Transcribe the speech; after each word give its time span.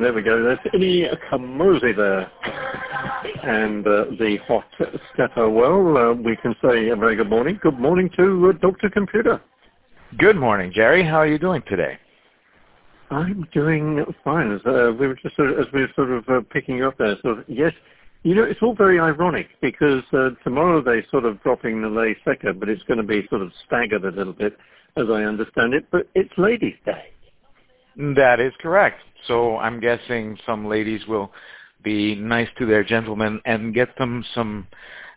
There 0.00 0.12
we 0.12 0.22
go. 0.22 0.42
That's 0.42 0.74
Ini 0.74 1.06
Kamoze 1.30 1.96
there. 1.96 2.28
And 3.44 3.86
uh, 3.86 4.06
the 4.18 4.38
hot 4.48 4.64
stepper. 5.12 5.48
Well, 5.48 5.96
uh, 5.96 6.12
we 6.14 6.36
can 6.36 6.56
say 6.60 6.88
a 6.88 6.96
very 6.96 7.14
good 7.14 7.30
morning. 7.30 7.60
Good 7.62 7.78
morning 7.78 8.10
to 8.16 8.50
uh, 8.50 8.58
Dr. 8.58 8.90
Computer. 8.90 9.40
Good 10.18 10.36
morning, 10.36 10.72
Gerry. 10.74 11.04
How 11.04 11.18
are 11.18 11.28
you 11.28 11.38
doing 11.38 11.62
today? 11.68 11.96
I'm 13.10 13.46
doing 13.52 14.04
fine. 14.24 14.50
As, 14.50 14.60
uh, 14.66 14.92
we 14.98 15.06
were 15.06 15.14
just 15.14 15.36
sort 15.36 15.50
of, 15.50 15.60
as 15.60 15.66
we 15.72 15.82
were 15.82 15.90
sort 15.94 16.10
of 16.10 16.28
uh, 16.28 16.40
picking 16.50 16.82
up 16.82 16.98
there, 16.98 17.14
sort 17.22 17.38
of, 17.38 17.44
yes, 17.46 17.72
you 18.24 18.34
know, 18.34 18.42
it's 18.42 18.60
all 18.62 18.74
very 18.74 18.98
ironic 18.98 19.46
because 19.62 20.02
uh, 20.12 20.30
tomorrow 20.42 20.82
they 20.82 21.06
sort 21.10 21.24
of 21.24 21.40
dropping 21.44 21.82
the 21.82 21.88
lay 21.88 22.16
sector, 22.24 22.52
but 22.52 22.68
it's 22.68 22.82
going 22.84 22.98
to 22.98 23.04
be 23.04 23.26
sort 23.28 23.42
of 23.42 23.52
staggered 23.64 24.04
a 24.04 24.10
little 24.10 24.32
bit, 24.32 24.56
as 24.96 25.04
I 25.08 25.22
understand 25.22 25.72
it. 25.72 25.86
But 25.92 26.08
it's 26.16 26.32
Ladies' 26.36 26.74
Day. 26.84 27.13
That 27.96 28.40
is 28.40 28.52
correct. 28.60 29.00
So 29.26 29.56
I'm 29.58 29.80
guessing 29.80 30.36
some 30.46 30.66
ladies 30.66 31.06
will 31.06 31.32
be 31.82 32.14
nice 32.14 32.48
to 32.58 32.66
their 32.66 32.82
gentlemen 32.82 33.40
and 33.44 33.74
get 33.74 33.96
them 33.98 34.24
some 34.34 34.66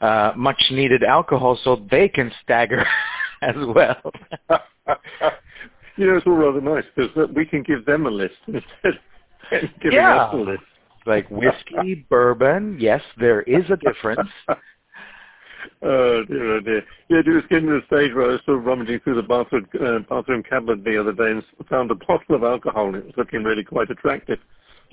uh, 0.02 0.34
much 0.36 0.62
needed 0.72 1.04
alcohol 1.04 1.58
so 1.64 1.86
they 1.90 2.08
can 2.08 2.32
stagger 2.44 2.86
as 3.42 3.56
well. 3.58 4.02
you 5.98 6.08
know, 6.08 6.18
it's 6.18 6.28
all 6.28 6.34
rather 6.34 6.62
nice 6.62 6.84
because 6.96 7.30
we 7.36 7.46
can 7.46 7.64
give 7.64 7.86
them 7.86 8.06
a 8.06 8.12
list 8.12 8.36
instead 8.48 9.00
of 9.52 9.62
giving 9.82 9.98
yeah. 9.98 10.24
us 10.24 10.34
a 10.34 10.38
list. 10.38 10.64
Like 11.06 11.30
whiskey, 11.32 12.06
bourbon, 12.10 12.78
yes, 12.82 13.02
there 13.18 13.42
is 13.44 13.64
a 13.70 13.78
difference. 13.78 14.30
Oh 15.82 16.24
dear, 16.26 16.56
oh 16.56 16.60
dear. 16.60 16.84
Yeah, 17.10 17.20
it 17.20 17.28
was 17.28 17.44
getting 17.50 17.68
to 17.68 17.80
the 17.80 17.86
stage 17.88 18.14
where 18.14 18.26
I 18.26 18.34
was 18.34 18.42
sort 18.46 18.60
of 18.60 18.66
rummaging 18.66 19.00
through 19.02 19.16
the 19.16 19.24
bathroom, 19.24 19.68
uh, 19.80 20.00
bathroom 20.10 20.44
cabinet 20.44 20.84
the 20.84 21.00
other 21.00 21.14
day 21.14 21.32
and 21.32 21.44
found 21.70 21.92
a 21.92 21.96
bottle 21.96 22.36
of 22.36 22.44
alcohol 22.44 22.88
and 22.88 22.98
it 22.98 23.06
was 23.06 23.14
looking 23.18 23.44
really 23.44 23.64
quite 23.64 23.90
attractive. 23.90 24.40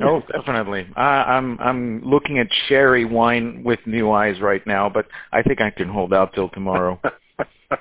Oh, 0.02 0.22
definitely. 0.32 0.86
I, 0.96 1.22
I'm 1.22 1.58
I'm 1.60 2.02
looking 2.04 2.38
at 2.38 2.48
sherry 2.68 3.04
wine 3.04 3.62
with 3.62 3.78
new 3.86 4.10
eyes 4.10 4.40
right 4.40 4.66
now, 4.66 4.88
but 4.88 5.06
I 5.32 5.42
think 5.42 5.60
I 5.60 5.70
can 5.70 5.88
hold 5.88 6.12
out 6.12 6.34
till 6.34 6.48
tomorrow. 6.48 7.00
uh, 7.70 7.78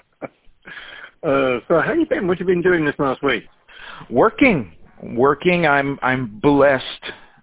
so 1.23 1.81
how 1.81 1.93
you 1.93 2.05
been? 2.05 2.27
What 2.27 2.39
you 2.39 2.45
been 2.45 2.61
doing 2.61 2.85
this 2.85 2.95
last 2.99 3.23
week? 3.23 3.45
Working, 4.11 4.73
working. 5.01 5.65
I'm 5.65 5.97
I'm 6.03 6.39
blessed. 6.39 6.83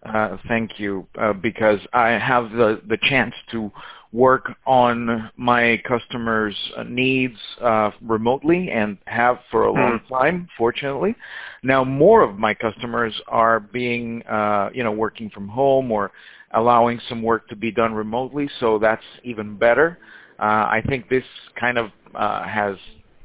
Uh, 0.04 0.38
thank 0.48 0.78
you, 0.80 1.06
uh, 1.18 1.32
because 1.34 1.78
I 1.92 2.10
have 2.10 2.50
the 2.52 2.80
the 2.88 2.96
chance 3.02 3.34
to 3.50 3.70
work 4.12 4.50
on 4.66 5.30
my 5.36 5.80
customers' 5.86 6.56
needs 6.86 7.36
uh, 7.60 7.90
remotely 8.00 8.70
and 8.70 8.98
have 9.06 9.38
for 9.50 9.64
a 9.64 9.72
long 9.72 10.00
time, 10.08 10.48
fortunately. 10.58 11.14
Now 11.62 11.84
more 11.84 12.22
of 12.22 12.38
my 12.38 12.54
customers 12.54 13.14
are 13.28 13.60
being, 13.60 14.22
uh, 14.22 14.70
you 14.72 14.82
know, 14.82 14.90
working 14.90 15.30
from 15.30 15.48
home 15.48 15.92
or 15.92 16.10
allowing 16.52 16.98
some 17.08 17.22
work 17.22 17.46
to 17.48 17.56
be 17.56 17.70
done 17.70 17.92
remotely, 17.94 18.48
so 18.58 18.78
that's 18.78 19.04
even 19.22 19.56
better. 19.56 19.98
Uh, 20.40 20.66
I 20.66 20.82
think 20.88 21.08
this 21.08 21.24
kind 21.58 21.78
of 21.78 21.90
uh, 22.14 22.42
has 22.44 22.76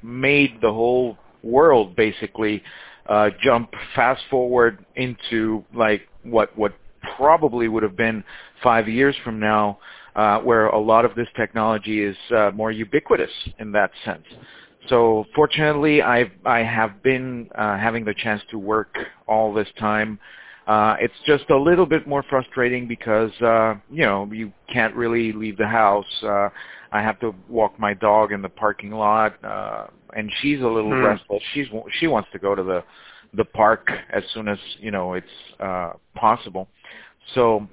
made 0.03 0.59
the 0.61 0.71
whole 0.71 1.17
world 1.41 1.95
basically 1.95 2.61
uh, 3.07 3.29
jump 3.41 3.71
fast 3.95 4.21
forward 4.29 4.85
into 4.95 5.63
like 5.73 6.01
what 6.23 6.57
what 6.57 6.73
probably 7.17 7.67
would 7.67 7.83
have 7.83 7.95
been 7.95 8.23
five 8.63 8.87
years 8.87 9.15
from 9.23 9.39
now 9.39 9.77
uh, 10.15 10.39
where 10.39 10.67
a 10.67 10.79
lot 10.79 11.05
of 11.05 11.13
this 11.15 11.27
technology 11.35 12.03
is 12.03 12.15
uh, 12.35 12.51
more 12.53 12.71
ubiquitous 12.71 13.31
in 13.59 13.71
that 13.71 13.91
sense. 14.03 14.23
So 14.87 15.25
fortunately, 15.35 16.01
I've, 16.01 16.31
I 16.45 16.59
have 16.59 17.01
been 17.01 17.49
uh, 17.55 17.77
having 17.77 18.05
the 18.05 18.13
chance 18.13 18.41
to 18.51 18.59
work 18.59 18.95
all 19.27 19.53
this 19.53 19.67
time. 19.79 20.19
Uh, 20.67 20.95
it's 20.99 21.13
just 21.25 21.49
a 21.51 21.57
little 21.57 21.85
bit 21.85 22.07
more 22.07 22.23
frustrating 22.23 22.87
because, 22.87 23.31
uh, 23.41 23.75
you 23.91 24.03
know, 24.03 24.27
you 24.31 24.51
can't 24.71 24.95
really 24.95 25.31
leave 25.31 25.57
the 25.57 25.67
house. 25.67 26.05
Uh, 26.23 26.49
I 26.91 27.01
have 27.01 27.19
to 27.19 27.35
walk 27.49 27.77
my 27.79 27.93
dog 27.93 28.31
in 28.31 28.41
the 28.41 28.49
parking 28.49 28.91
lot, 28.91 29.43
uh, 29.43 29.87
and 30.15 30.31
she's 30.41 30.61
a 30.61 30.67
little 30.67 30.91
Hmm. 30.91 31.05
restless. 31.05 31.43
She's, 31.53 31.67
she 31.99 32.07
wants 32.07 32.29
to 32.31 32.39
go 32.39 32.55
to 32.55 32.63
the, 32.63 32.83
the 33.33 33.45
park 33.45 33.91
as 34.11 34.23
soon 34.33 34.47
as, 34.47 34.57
you 34.79 34.91
know, 34.91 35.13
it's 35.13 35.27
uh, 35.59 35.93
possible. 36.15 36.67
So 37.35 37.67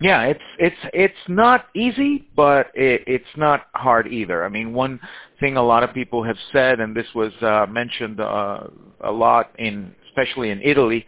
yeah, 0.00 0.24
it's 0.24 0.42
it's 0.58 0.76
it's 0.92 1.14
not 1.28 1.66
easy, 1.74 2.28
but 2.36 2.70
it, 2.74 3.02
it's 3.06 3.24
not 3.36 3.68
hard 3.74 4.06
either. 4.06 4.44
I 4.44 4.48
mean, 4.50 4.74
one 4.74 5.00
thing 5.40 5.56
a 5.56 5.62
lot 5.62 5.82
of 5.82 5.94
people 5.94 6.22
have 6.22 6.36
said, 6.52 6.80
and 6.80 6.94
this 6.94 7.06
was 7.14 7.32
uh, 7.40 7.66
mentioned 7.66 8.20
uh, 8.20 8.64
a 9.00 9.10
lot 9.10 9.52
in, 9.58 9.94
especially 10.08 10.50
in 10.50 10.60
Italy, 10.62 11.06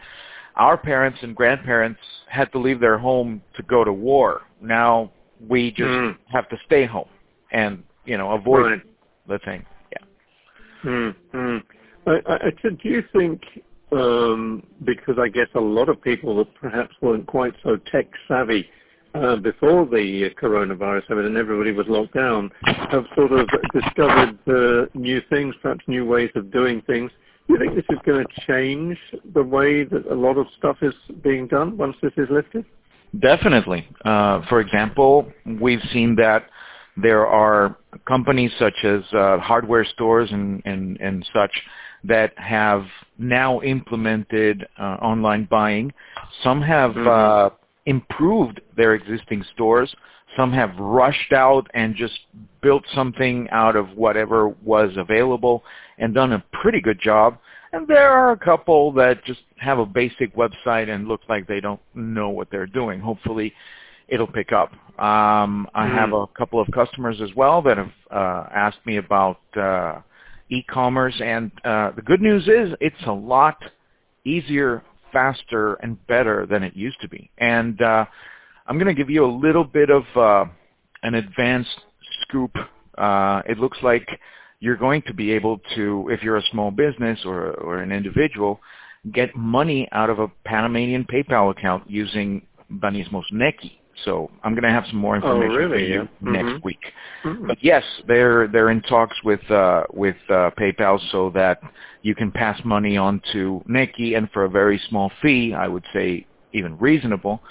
our 0.58 0.76
parents 0.76 1.18
and 1.22 1.34
grandparents 1.34 2.00
had 2.28 2.50
to 2.52 2.58
leave 2.58 2.80
their 2.80 2.98
home 2.98 3.40
to 3.56 3.62
go 3.62 3.84
to 3.84 3.92
war. 3.92 4.42
Now 4.60 5.10
we 5.48 5.70
just 5.70 5.88
Mm. 5.88 6.16
have 6.26 6.48
to 6.48 6.58
stay 6.66 6.84
home 6.84 7.08
and 7.52 7.82
you 8.04 8.18
know 8.18 8.32
avoid 8.32 8.64
Right. 8.66 8.82
the 9.26 9.38
thing. 9.40 9.64
Yeah. 9.92 10.04
Mm, 10.84 11.14
mm. 11.32 11.62
I, 12.06 12.22
I, 12.26 12.34
I 12.46 12.50
do 12.50 12.76
you 12.82 13.02
think, 13.12 13.42
um, 13.92 14.62
because 14.84 15.18
I 15.18 15.28
guess 15.28 15.48
a 15.54 15.60
lot 15.60 15.88
of 15.88 16.00
people 16.02 16.36
that 16.36 16.52
perhaps 16.54 16.94
weren't 17.00 17.26
quite 17.26 17.54
so 17.62 17.76
tech 17.76 18.06
savvy 18.26 18.68
uh, 19.14 19.36
before 19.36 19.86
the 19.86 20.30
coronavirus 20.40 21.02
happened 21.08 21.26
and 21.26 21.36
everybody 21.36 21.72
was 21.72 21.86
locked 21.88 22.14
down, 22.14 22.50
have 22.64 23.04
sort 23.14 23.32
of 23.32 23.48
discovered 23.72 24.38
uh, 24.48 24.86
new 24.94 25.20
things, 25.30 25.54
perhaps 25.62 25.84
new 25.86 26.04
ways 26.04 26.30
of 26.34 26.50
doing 26.50 26.82
things. 26.82 27.10
Do 27.48 27.54
you 27.54 27.60
think 27.60 27.74
this 27.74 27.84
is 27.88 27.98
going 28.04 28.24
to 28.26 28.46
change 28.46 28.98
the 29.32 29.42
way 29.42 29.84
that 29.84 30.06
a 30.10 30.14
lot 30.14 30.36
of 30.36 30.46
stuff 30.58 30.76
is 30.82 30.92
being 31.22 31.46
done 31.46 31.78
once 31.78 31.96
this 32.02 32.12
is 32.18 32.28
lifted? 32.30 32.66
Definitely. 33.20 33.88
Uh, 34.04 34.42
for 34.50 34.60
example, 34.60 35.32
we've 35.58 35.82
seen 35.90 36.14
that 36.16 36.44
there 36.96 37.26
are 37.26 37.76
companies 38.06 38.50
such 38.58 38.84
as 38.84 39.00
uh, 39.14 39.38
hardware 39.38 39.84
stores 39.84 40.28
and, 40.30 40.60
and, 40.66 41.00
and 41.00 41.26
such 41.32 41.52
that 42.04 42.32
have 42.36 42.84
now 43.18 43.62
implemented 43.62 44.66
uh, 44.78 44.98
online 45.00 45.48
buying. 45.50 45.92
Some 46.42 46.60
have 46.60 46.96
uh, 46.98 47.50
improved 47.86 48.60
their 48.76 48.94
existing 48.94 49.42
stores. 49.54 49.94
Some 50.36 50.52
have 50.52 50.76
rushed 50.78 51.32
out 51.32 51.66
and 51.72 51.96
just 51.96 52.18
built 52.60 52.84
something 52.94 53.48
out 53.50 53.74
of 53.74 53.88
whatever 53.96 54.48
was 54.48 54.90
available 54.96 55.64
and 55.98 56.14
done 56.14 56.32
a 56.32 56.44
pretty 56.52 56.80
good 56.80 57.00
job. 57.00 57.38
And 57.72 57.86
there 57.86 58.10
are 58.10 58.32
a 58.32 58.36
couple 58.36 58.92
that 58.92 59.24
just 59.24 59.40
have 59.58 59.78
a 59.78 59.86
basic 59.86 60.34
website 60.34 60.88
and 60.88 61.06
look 61.06 61.20
like 61.28 61.46
they 61.46 61.60
don't 61.60 61.80
know 61.94 62.30
what 62.30 62.48
they're 62.50 62.66
doing. 62.66 62.98
Hopefully 63.00 63.52
it'll 64.08 64.26
pick 64.26 64.52
up. 64.52 64.72
Um, 64.98 65.68
I 65.74 65.86
Mm. 65.86 65.94
have 65.94 66.12
a 66.12 66.26
couple 66.28 66.60
of 66.60 66.70
customers 66.72 67.20
as 67.20 67.34
well 67.34 67.60
that 67.62 67.76
have 67.76 67.92
uh, 68.10 68.46
asked 68.54 68.84
me 68.86 68.96
about 68.96 69.40
uh, 69.56 70.00
e-commerce, 70.48 71.20
and 71.20 71.50
uh, 71.64 71.90
the 71.90 72.02
good 72.02 72.22
news 72.22 72.48
is 72.48 72.74
it's 72.80 73.02
a 73.06 73.12
lot 73.12 73.62
easier, 74.24 74.82
faster, 75.12 75.74
and 75.74 76.04
better 76.06 76.46
than 76.46 76.62
it 76.62 76.74
used 76.74 77.00
to 77.02 77.08
be. 77.08 77.30
And 77.38 77.80
uh, 77.82 78.06
I'm 78.66 78.76
going 78.78 78.86
to 78.88 78.94
give 78.94 79.10
you 79.10 79.24
a 79.24 79.34
little 79.46 79.64
bit 79.64 79.90
of 79.90 80.04
uh, 80.16 80.46
an 81.02 81.14
advanced 81.14 81.80
scoop. 82.22 82.56
Uh, 82.96 83.42
it 83.46 83.58
looks 83.58 83.78
like 83.82 84.08
you're 84.60 84.76
going 84.76 85.02
to 85.02 85.14
be 85.14 85.30
able 85.32 85.60
to, 85.74 86.08
if 86.10 86.22
you're 86.22 86.36
a 86.36 86.42
small 86.50 86.70
business 86.70 87.20
or, 87.24 87.52
or 87.52 87.78
an 87.78 87.92
individual, 87.92 88.60
get 89.12 89.34
money 89.36 89.88
out 89.92 90.10
of 90.10 90.18
a 90.18 90.28
Panamanian 90.44 91.04
PayPal 91.04 91.50
account 91.50 91.88
using 91.88 92.46
Banistmo's 92.70 93.30
Nequi. 93.32 93.72
So 94.04 94.30
I'm 94.44 94.52
going 94.52 94.62
to 94.64 94.70
have 94.70 94.84
some 94.90 94.98
more 94.98 95.16
information 95.16 95.54
for 95.54 95.68
really? 95.68 95.88
you 95.88 96.08
Yeah. 96.24 96.30
next 96.30 96.52
Mhm. 96.52 96.64
week. 96.64 96.92
Mm. 97.24 97.48
But 97.48 97.58
yes, 97.62 97.84
they're 98.06 98.46
they're 98.46 98.70
in 98.70 98.80
talks 98.82 99.16
with 99.24 99.48
uh, 99.50 99.84
with 99.92 100.16
uh, 100.28 100.50
PayPal 100.56 101.00
so 101.10 101.30
that 101.30 101.60
you 102.02 102.14
can 102.14 102.30
pass 102.30 102.64
money 102.64 102.96
on 102.96 103.20
to 103.32 103.62
Nequi, 103.68 104.16
and 104.16 104.30
for 104.30 104.44
a 104.44 104.48
very 104.48 104.78
small 104.88 105.10
fee, 105.20 105.52
I 105.52 105.66
would 105.66 105.84
say 105.92 106.26
even 106.52 106.78
reasonable, 106.78 107.42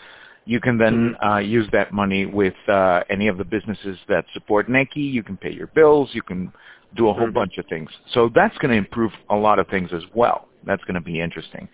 you 0.47 0.61
can 0.61 0.77
then 0.77 1.15
uh, 1.23 1.38
use 1.38 1.67
that 1.73 1.91
money 1.91 2.25
with 2.25 2.55
uh, 2.69 3.01
any 3.09 3.27
of 3.27 3.38
the 3.38 3.44
businesses 3.44 3.97
that 4.07 4.25
support 4.33 4.69
Nequi. 4.69 5.11
You 5.11 5.21
can 5.21 5.35
pay 5.35 5.51
your 5.51 5.67
bills. 5.67 6.09
You 6.13 6.21
can 6.21 6.53
do 6.95 7.09
a 7.09 7.13
whole 7.13 7.27
Mhm. 7.27 7.33
bunch 7.33 7.57
of 7.57 7.65
things. 7.67 7.89
So 8.11 8.29
that's 8.29 8.57
going 8.59 8.71
to 8.71 8.77
improve 8.77 9.11
a 9.29 9.35
lot 9.35 9.59
of 9.59 9.67
things 9.67 9.91
as 9.91 10.03
well. 10.13 10.47
That's 10.63 10.83
going 10.85 10.95
to 10.95 11.01
be 11.01 11.19
interesting. 11.19 11.67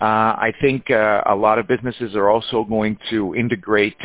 Uh, 0.00 0.36
I 0.48 0.52
think 0.60 0.90
uh, 0.90 1.22
a 1.26 1.34
lot 1.34 1.58
of 1.58 1.66
businesses 1.66 2.14
are 2.14 2.28
also 2.28 2.64
going 2.64 2.98
to 3.10 3.34
integrate 3.34 3.96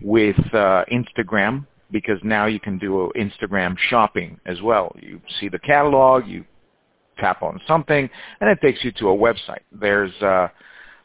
with 0.00 0.38
uh, 0.54 0.84
Instagram 0.90 1.66
because 1.90 2.18
now 2.22 2.46
you 2.46 2.58
can 2.58 2.78
do 2.78 3.12
Instagram 3.16 3.76
shopping 3.90 4.40
as 4.46 4.62
well. 4.62 4.96
You 4.98 5.20
see 5.40 5.48
the 5.48 5.58
catalog, 5.58 6.26
you 6.26 6.44
tap 7.18 7.42
on 7.42 7.60
something, 7.66 8.08
and 8.40 8.50
it 8.50 8.60
takes 8.62 8.82
you 8.82 8.92
to 8.92 9.10
a 9.10 9.16
website. 9.16 9.60
There's 9.72 10.14
uh, 10.22 10.48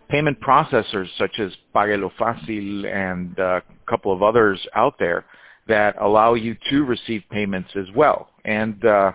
payment 0.09 0.39
processors 0.41 1.07
such 1.17 1.39
as 1.39 1.51
Páguelo 1.75 2.11
Fácil 2.19 2.85
and 2.85 3.39
uh, 3.39 3.59
a 3.59 3.89
couple 3.89 4.11
of 4.11 4.21
others 4.21 4.59
out 4.75 4.95
there 4.99 5.25
that 5.67 5.95
allow 6.01 6.33
you 6.33 6.55
to 6.69 6.83
receive 6.83 7.23
payments 7.29 7.69
as 7.75 7.87
well. 7.95 8.29
And 8.45 8.83
uh, 8.85 9.11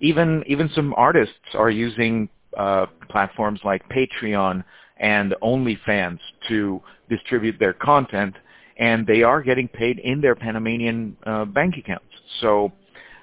even 0.00 0.42
even 0.46 0.70
some 0.74 0.94
artists 0.96 1.34
are 1.54 1.70
using 1.70 2.28
uh, 2.56 2.86
platforms 3.08 3.60
like 3.64 3.82
Patreon 3.88 4.64
and 4.98 5.34
OnlyFans 5.42 6.18
to 6.48 6.80
distribute 7.08 7.58
their 7.58 7.72
content, 7.72 8.34
and 8.78 9.06
they 9.06 9.22
are 9.22 9.42
getting 9.42 9.68
paid 9.68 9.98
in 9.98 10.20
their 10.20 10.34
Panamanian 10.34 11.16
uh, 11.26 11.44
bank 11.44 11.76
accounts. 11.78 12.06
So 12.40 12.72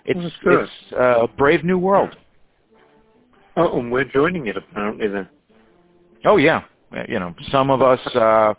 it's 0.06 0.36
it's 0.46 0.72
a 0.94 1.28
brave 1.38 1.64
new 1.64 1.78
world. 1.78 2.16
Oh, 3.58 3.80
and 3.80 3.92
we're 3.92 4.06
joining 4.06 4.48
it 4.48 4.56
apparently 4.56 5.08
then. 5.08 5.28
Oh 6.24 6.38
yeah, 6.38 6.64
you 7.08 7.20
know, 7.20 7.34
some 7.52 7.70
of 7.70 7.82
us 7.82 8.00
uh, 8.16 8.54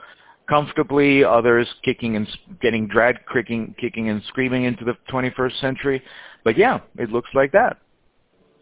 comfortably, 0.49 1.25
others 1.25 1.69
kicking 1.85 2.17
and 2.17 2.29
getting 2.61 2.87
dragged, 2.87 3.21
kicking, 3.33 3.75
kicking 3.81 4.09
and 4.09 4.23
screaming 4.29 4.65
into 4.65 4.85
the 4.85 4.97
21st 5.11 5.61
century. 5.61 6.03
But 6.45 6.57
yeah, 6.59 6.81
it 6.99 7.11
looks 7.11 7.31
like 7.35 7.53
that. 7.53 7.79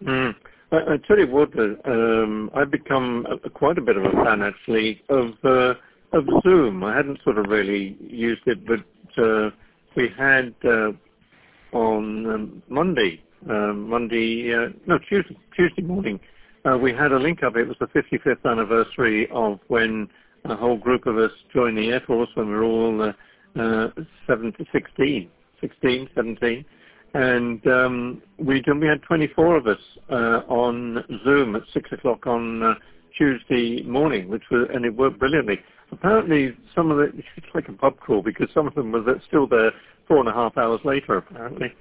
Mm. 0.04 0.34
I, 0.72 0.76
I 0.76 0.96
tell 1.06 1.18
you 1.18 1.26
what, 1.26 1.50
uh, 1.58 1.90
um, 1.90 2.50
I've 2.54 2.70
become 2.70 3.26
a, 3.44 3.50
quite 3.50 3.78
a 3.78 3.82
bit 3.82 3.96
of 3.96 4.04
a 4.04 4.24
fan 4.24 4.42
actually 4.42 5.02
of 5.08 5.32
uh, 5.44 5.74
of 6.12 6.24
Zoom. 6.42 6.82
I 6.84 6.96
hadn't 6.96 7.20
sort 7.24 7.38
of 7.38 7.46
really 7.48 7.96
used 8.00 8.42
it, 8.46 8.66
but 8.66 9.22
uh, 9.22 9.50
we 9.96 10.08
had 10.16 10.54
uh, 10.64 10.92
on 11.72 12.26
um, 12.26 12.62
Monday, 12.68 13.22
uh, 13.48 13.72
Monday, 13.72 14.52
uh, 14.52 14.70
no 14.86 14.98
Tuesday, 15.08 15.36
Tuesday 15.56 15.82
morning, 15.82 16.18
uh, 16.64 16.76
we 16.76 16.92
had 16.92 17.12
a 17.12 17.18
link 17.18 17.42
up. 17.42 17.56
It 17.56 17.66
was 17.66 17.76
the 17.80 17.86
55th 17.86 18.44
anniversary 18.44 19.28
of 19.32 19.60
when 19.68 20.08
a 20.44 20.56
whole 20.56 20.76
group 20.76 21.06
of 21.06 21.18
us 21.18 21.30
joined 21.52 21.78
the 21.78 21.90
Air 21.90 22.02
Force 22.06 22.28
when 22.34 22.48
we 22.48 22.54
were 22.54 22.64
all 22.64 23.02
uh, 23.02 23.60
uh, 23.60 23.88
17, 24.26 24.66
16, 24.72 25.30
16, 25.60 26.08
17. 26.14 26.64
And 27.12 27.66
um, 27.66 28.22
we, 28.38 28.62
we 28.66 28.86
had 28.86 29.02
24 29.02 29.56
of 29.56 29.66
us 29.66 29.78
uh, 30.10 30.42
on 30.48 31.04
Zoom 31.24 31.56
at 31.56 31.62
6 31.72 31.92
o'clock 31.92 32.26
on 32.26 32.62
uh, 32.62 32.74
Tuesday 33.16 33.82
morning, 33.82 34.28
which 34.28 34.44
was, 34.50 34.68
and 34.72 34.84
it 34.84 34.94
worked 34.94 35.18
brilliantly. 35.18 35.58
Apparently, 35.92 36.56
some 36.74 36.90
of 36.90 37.00
it, 37.00 37.12
it's 37.36 37.46
like 37.54 37.68
a 37.68 37.72
pub 37.72 37.98
crawl 37.98 38.22
because 38.22 38.48
some 38.54 38.66
of 38.66 38.74
them 38.74 38.92
were 38.92 39.20
still 39.26 39.46
there 39.46 39.72
four 40.06 40.18
and 40.18 40.28
a 40.28 40.32
half 40.32 40.56
hours 40.56 40.80
later, 40.84 41.16
apparently. 41.16 41.72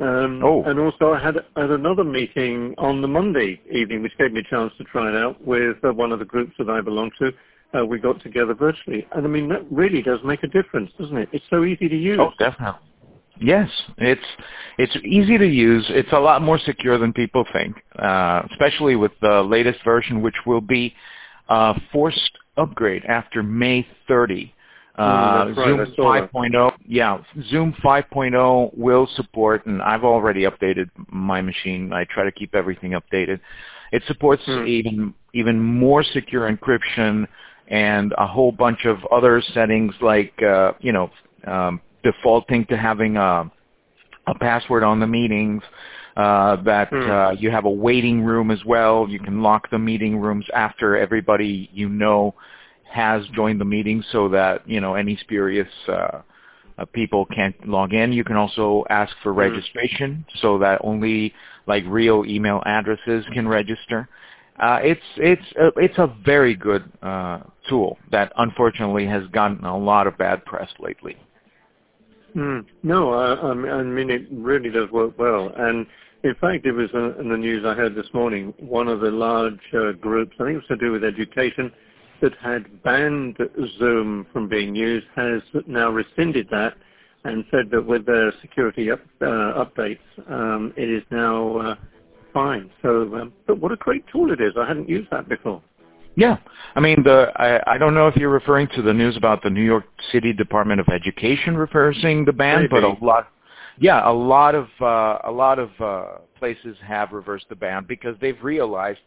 Um, 0.00 0.40
oh. 0.42 0.62
And 0.64 0.78
also, 0.80 1.12
I 1.12 1.22
had, 1.22 1.36
had 1.56 1.70
another 1.70 2.04
meeting 2.04 2.74
on 2.78 3.00
the 3.00 3.08
Monday 3.08 3.60
evening, 3.70 4.02
which 4.02 4.16
gave 4.18 4.32
me 4.32 4.40
a 4.40 4.50
chance 4.50 4.72
to 4.78 4.84
try 4.84 5.08
it 5.08 5.16
out 5.16 5.44
with 5.46 5.76
uh, 5.84 5.92
one 5.92 6.12
of 6.12 6.18
the 6.18 6.24
groups 6.24 6.52
that 6.58 6.68
I 6.68 6.80
belong 6.80 7.10
to. 7.20 7.32
Uh, 7.76 7.84
we 7.84 7.98
got 7.98 8.20
together 8.22 8.54
virtually, 8.54 9.06
and 9.12 9.24
I 9.24 9.28
mean 9.28 9.48
that 9.48 9.64
really 9.70 10.00
does 10.00 10.20
make 10.24 10.44
a 10.44 10.46
difference, 10.46 10.92
doesn't 10.96 11.16
it? 11.16 11.28
It's 11.32 11.44
so 11.50 11.64
easy 11.64 11.88
to 11.88 11.96
use. 11.96 12.18
Oh, 12.20 12.30
definitely. 12.38 12.80
Yes, 13.40 13.68
it's 13.98 14.22
it's 14.78 14.96
easy 15.04 15.38
to 15.38 15.46
use. 15.46 15.84
It's 15.88 16.12
a 16.12 16.18
lot 16.18 16.40
more 16.40 16.58
secure 16.58 16.98
than 16.98 17.12
people 17.12 17.44
think, 17.52 17.76
uh, 17.98 18.42
especially 18.52 18.94
with 18.94 19.10
the 19.20 19.42
latest 19.42 19.80
version, 19.84 20.22
which 20.22 20.36
will 20.46 20.60
be 20.60 20.94
uh, 21.48 21.74
forced 21.92 22.30
upgrade 22.56 23.04
after 23.06 23.42
May 23.42 23.86
30. 24.06 24.52
Uh, 24.96 25.46
mm, 25.46 25.54
Zoom 25.56 25.94
5.0, 25.96 26.72
yeah, 26.86 27.18
Zoom 27.50 27.74
5.0 27.84 28.76
will 28.76 29.08
support, 29.16 29.66
and 29.66 29.82
I've 29.82 30.04
already 30.04 30.42
updated 30.44 30.88
my 31.08 31.40
machine. 31.40 31.92
I 31.92 32.04
try 32.04 32.24
to 32.24 32.30
keep 32.30 32.54
everything 32.54 32.92
updated. 32.92 33.40
It 33.90 34.02
supports 34.06 34.42
mm. 34.46 34.68
even 34.68 35.14
even 35.32 35.60
more 35.60 36.04
secure 36.04 36.48
encryption 36.50 37.26
and 37.68 38.14
a 38.18 38.26
whole 38.26 38.52
bunch 38.52 38.84
of 38.84 38.98
other 39.12 39.42
settings 39.52 39.94
like 40.00 40.32
uh, 40.42 40.72
you 40.80 40.92
know 40.92 41.10
um, 41.46 41.80
defaulting 42.04 42.64
to 42.66 42.76
having 42.76 43.16
a, 43.16 43.50
a 44.26 44.38
password 44.40 44.84
on 44.84 45.00
the 45.00 45.06
meetings. 45.06 45.62
Uh, 46.16 46.62
that 46.62 46.88
hmm. 46.90 47.10
uh, 47.10 47.32
you 47.32 47.50
have 47.50 47.64
a 47.64 47.70
waiting 47.70 48.22
room 48.22 48.52
as 48.52 48.64
well. 48.64 49.08
You 49.08 49.18
can 49.18 49.42
lock 49.42 49.68
the 49.72 49.80
meeting 49.80 50.16
rooms 50.16 50.46
after 50.54 50.96
everybody 50.96 51.68
you 51.72 51.88
know 51.88 52.36
has 52.90 53.26
joined 53.34 53.60
the 53.60 53.64
meeting 53.64 54.02
so 54.12 54.28
that, 54.28 54.68
you 54.68 54.80
know, 54.80 54.94
any 54.94 55.16
spurious 55.16 55.68
uh, 55.88 56.22
uh, 56.78 56.84
people 56.92 57.26
can't 57.26 57.68
log 57.68 57.92
in. 57.92 58.12
You 58.12 58.24
can 58.24 58.36
also 58.36 58.84
ask 58.90 59.14
for 59.22 59.32
mm-hmm. 59.32 59.40
registration 59.40 60.24
so 60.40 60.58
that 60.58 60.80
only 60.84 61.32
like 61.66 61.84
real 61.86 62.24
email 62.26 62.62
addresses 62.66 63.24
can 63.32 63.48
register. 63.48 64.08
Uh, 64.60 64.78
it's 64.82 65.00
it's 65.16 65.52
a, 65.58 65.66
it's 65.76 65.98
a 65.98 66.14
very 66.24 66.54
good 66.54 66.84
uh, 67.02 67.40
tool 67.68 67.98
that 68.12 68.32
unfortunately 68.36 69.04
has 69.04 69.26
gotten 69.32 69.64
a 69.64 69.76
lot 69.76 70.06
of 70.06 70.16
bad 70.16 70.44
press 70.44 70.68
lately. 70.78 71.16
Mm, 72.36 72.64
no, 72.82 73.12
I, 73.12 73.50
I 73.50 73.82
mean 73.82 74.10
it 74.10 74.26
really 74.30 74.70
does 74.70 74.90
work 74.90 75.18
well, 75.18 75.52
and 75.56 75.86
in 76.24 76.34
fact, 76.36 76.64
it 76.64 76.72
was 76.72 76.88
uh, 76.94 77.18
in 77.18 77.28
the 77.28 77.36
news 77.36 77.64
I 77.66 77.74
heard 77.74 77.94
this 77.94 78.06
morning. 78.14 78.54
One 78.58 78.88
of 78.88 79.00
the 79.00 79.10
large 79.10 79.60
uh, 79.74 79.92
groups, 79.92 80.34
I 80.40 80.44
think 80.44 80.54
it 80.54 80.56
was 80.56 80.66
to 80.68 80.76
do 80.76 80.92
with 80.92 81.04
education, 81.04 81.70
that 82.24 82.34
had 82.40 82.82
banned 82.82 83.36
Zoom 83.78 84.26
from 84.32 84.48
being 84.48 84.74
used 84.74 85.06
has 85.14 85.42
now 85.66 85.90
rescinded 85.90 86.48
that 86.50 86.72
and 87.24 87.44
said 87.50 87.70
that 87.70 87.84
with 87.84 88.06
their 88.06 88.32
security 88.40 88.90
up, 88.90 89.00
uh, 89.20 89.62
updates, 89.62 89.98
um, 90.26 90.72
it 90.74 90.88
is 90.88 91.02
now 91.10 91.58
uh, 91.58 91.74
fine. 92.32 92.70
So, 92.80 93.14
um, 93.14 93.32
but 93.46 93.58
what 93.58 93.72
a 93.72 93.76
great 93.76 94.06
tool 94.10 94.32
it 94.32 94.40
is! 94.40 94.54
I 94.58 94.66
hadn't 94.66 94.88
used 94.88 95.10
that 95.10 95.28
before. 95.28 95.60
Yeah, 96.16 96.38
I 96.74 96.80
mean, 96.80 97.02
the 97.02 97.30
I, 97.36 97.74
I 97.74 97.78
don't 97.78 97.92
know 97.92 98.08
if 98.08 98.16
you're 98.16 98.30
referring 98.30 98.68
to 98.68 98.80
the 98.80 98.94
news 98.94 99.18
about 99.18 99.42
the 99.42 99.50
New 99.50 99.64
York 99.64 99.84
City 100.10 100.32
Department 100.32 100.80
of 100.80 100.88
Education 100.88 101.58
reversing 101.58 102.24
the 102.24 102.32
ban, 102.32 102.62
Maybe. 102.62 102.68
but 102.68 102.84
a 102.84 103.04
lot, 103.04 103.28
yeah, 103.78 104.08
a 104.08 104.12
lot 104.12 104.54
of 104.54 104.68
uh, 104.80 105.18
a 105.24 105.30
lot 105.30 105.58
of 105.58 105.70
uh, 105.78 106.04
places 106.38 106.74
have 106.86 107.12
reversed 107.12 107.50
the 107.50 107.56
ban 107.56 107.84
because 107.86 108.16
they've 108.22 108.42
realized 108.42 109.00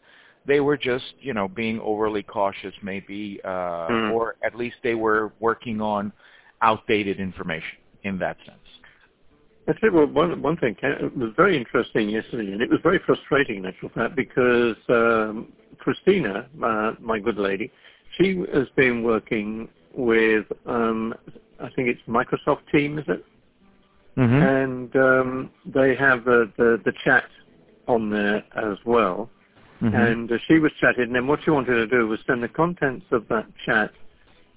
they 0.48 0.62
were 0.62 0.78
just, 0.78 1.14
you 1.20 1.34
know, 1.34 1.48
being 1.48 1.80
overly 1.82 2.24
cautious 2.24 2.74
maybe, 2.82 3.40
uh, 3.44 3.88
mm. 3.90 4.12
or 4.14 4.38
at 4.44 4.56
least 4.56 4.78
they 4.82 4.96
were 4.96 5.34
working 5.40 5.82
on 5.82 6.12
outdated 6.62 7.20
information 7.20 7.78
in 8.04 8.18
that 8.20 8.38
sense. 8.46 8.58
I 9.68 9.74
tell 9.74 9.92
you 9.92 10.08
one, 10.08 10.42
one 10.42 10.56
thing 10.58 10.78
It 10.82 11.18
was 11.18 11.34
very 11.36 11.58
interesting 11.58 12.08
yesterday, 12.10 12.54
and 12.54 12.62
it 12.62 12.70
was 12.70 12.80
very 12.82 13.00
frustrating 13.06 13.58
in 13.58 13.66
actual 13.66 13.90
fact 13.90 14.16
because 14.16 14.78
um, 14.88 15.52
Christina, 15.78 16.48
uh, 16.64 16.94
my 17.02 17.20
good 17.20 17.38
lady, 17.38 17.70
she 18.18 18.44
has 18.54 18.68
been 18.78 19.04
working 19.04 19.68
with, 19.94 20.46
um, 20.66 21.14
I 21.60 21.70
think 21.76 21.90
it's 21.90 22.02
Microsoft 22.08 22.62
Teams, 22.72 23.02
is 23.02 23.06
it? 23.10 23.26
Mm-hmm. 24.18 24.36
And 24.36 24.96
um, 24.96 25.52
they 25.66 25.96
have 25.96 26.24
the, 26.24 26.50
the, 26.58 26.80
the 26.86 26.94
chat 27.04 27.26
on 27.88 28.10
there 28.10 28.44
as 28.56 28.78
well. 28.86 29.30
Mm-hmm. 29.82 29.96
And 29.96 30.32
uh, 30.32 30.38
she 30.48 30.58
was 30.60 30.72
chatting, 30.80 31.04
and 31.04 31.16
then 31.16 31.28
what 31.28 31.40
she 31.44 31.52
wanted 31.52 31.76
to 31.76 31.88
do 31.88 32.08
was 32.08 32.20
send 32.26 32.42
the 32.42 32.48
contents 32.48 33.06
of 33.12 33.28
that 33.28 33.46
chat 33.66 33.92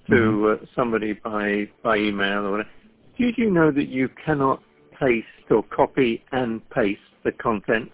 to 0.09 0.13
mm-hmm. 0.13 0.63
uh, 0.63 0.67
somebody 0.75 1.13
by 1.13 1.69
by 1.83 1.97
email 1.97 2.45
or 2.45 2.51
whatever. 2.51 2.69
Did 3.19 3.37
you 3.37 3.51
know 3.51 3.71
that 3.71 3.87
you 3.87 4.09
cannot 4.25 4.63
paste 4.99 5.27
or 5.51 5.63
copy 5.63 6.23
and 6.31 6.67
paste 6.71 7.01
the 7.23 7.31
contents 7.33 7.93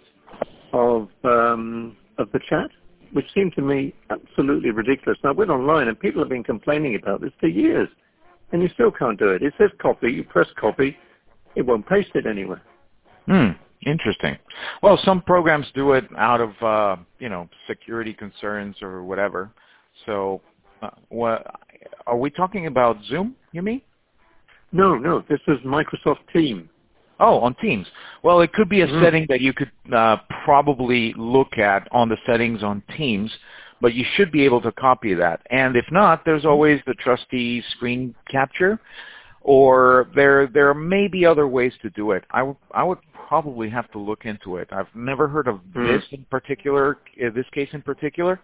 of 0.72 1.10
um, 1.26 1.98
of 2.18 2.32
the 2.32 2.40
chat? 2.48 2.70
Which 3.12 3.26
seemed 3.34 3.54
to 3.56 3.62
me 3.62 3.94
absolutely 4.10 4.72
ridiculous. 4.72 5.18
And 5.24 5.30
I 5.30 5.34
went 5.34 5.52
online, 5.52 5.90
and 5.90 6.00
people 6.00 6.22
have 6.22 6.30
been 6.30 6.44
complaining 6.44 6.96
about 6.96 7.20
this 7.20 7.32
for 7.40 7.48
years, 7.48 7.90
and 8.52 8.62
you 8.62 8.70
still 8.74 8.92
can't 8.92 9.20
do 9.20 9.30
it. 9.30 9.42
It 9.42 9.54
says 9.58 9.70
copy, 9.82 10.12
you 10.12 10.24
press 10.24 10.48
copy, 10.58 10.98
it 11.56 11.66
won't 11.66 11.88
paste 11.88 12.12
it 12.16 12.26
anywhere. 12.26 12.62
Hmm. 13.26 13.50
Interesting. 13.86 14.38
Well, 14.82 15.00
some 15.04 15.22
programs 15.22 15.68
do 15.76 15.94
it 15.94 16.06
out 16.18 16.42
of 16.42 16.52
uh, 16.62 17.02
you 17.20 17.30
know 17.30 17.48
security 17.68 18.14
concerns 18.14 18.76
or 18.82 19.04
whatever. 19.04 19.52
So, 20.06 20.42
uh, 20.82 20.90
what 21.10 21.46
are 22.06 22.18
we 22.18 22.30
talking 22.30 22.68
about? 22.68 22.98
Zoom? 23.08 23.36
You 23.52 23.62
mean? 23.62 23.82
No, 24.72 24.96
no. 24.96 25.24
This 25.30 25.40
is 25.48 25.58
Microsoft 25.66 26.20
Teams. 26.34 26.68
Oh, 27.20 27.40
on 27.40 27.56
Teams. 27.56 27.88
Well, 28.24 28.42
it 28.42 28.54
could 28.54 28.70
be 28.70 28.82
a 28.82 28.88
mm-hmm. 28.88 29.04
setting 29.04 29.26
that 29.30 29.42
you 29.42 29.54
could 29.54 29.72
uh, 29.94 30.18
probably 30.44 31.14
look 31.18 31.58
at 31.58 31.88
on 31.92 32.10
the 32.10 32.18
settings 32.26 32.64
on 32.64 32.84
Teams, 32.96 33.32
but 33.82 33.94
you 33.94 34.06
should 34.16 34.32
be 34.32 34.44
able 34.46 34.62
to 34.62 34.72
copy 34.74 35.14
that. 35.16 35.42
And 35.50 35.76
if 35.76 35.86
not, 35.92 36.26
there's 36.26 36.46
always 36.46 36.80
the 36.86 36.94
trusty 36.96 37.64
screen 37.72 38.14
capture, 38.30 38.80
or 39.42 40.10
there 40.14 40.48
there 40.48 40.74
may 40.74 41.08
be 41.08 41.26
other 41.26 41.48
ways 41.48 41.74
to 41.82 41.90
do 41.92 42.12
it. 42.12 42.24
I, 42.32 42.40
w- 42.40 42.58
I 42.72 42.84
would 42.84 43.00
probably 43.28 43.70
have 43.70 43.92
to 43.92 44.00
look 44.00 44.26
into 44.26 44.58
it. 44.58 44.70
I've 44.72 44.94
never 44.96 45.28
heard 45.28 45.48
of 45.48 45.60
mm. 45.76 45.88
this 45.88 46.04
in 46.12 46.26
particular, 46.30 46.98
this 47.18 47.46
case 47.52 47.70
in 47.74 47.82
particular, 47.82 48.40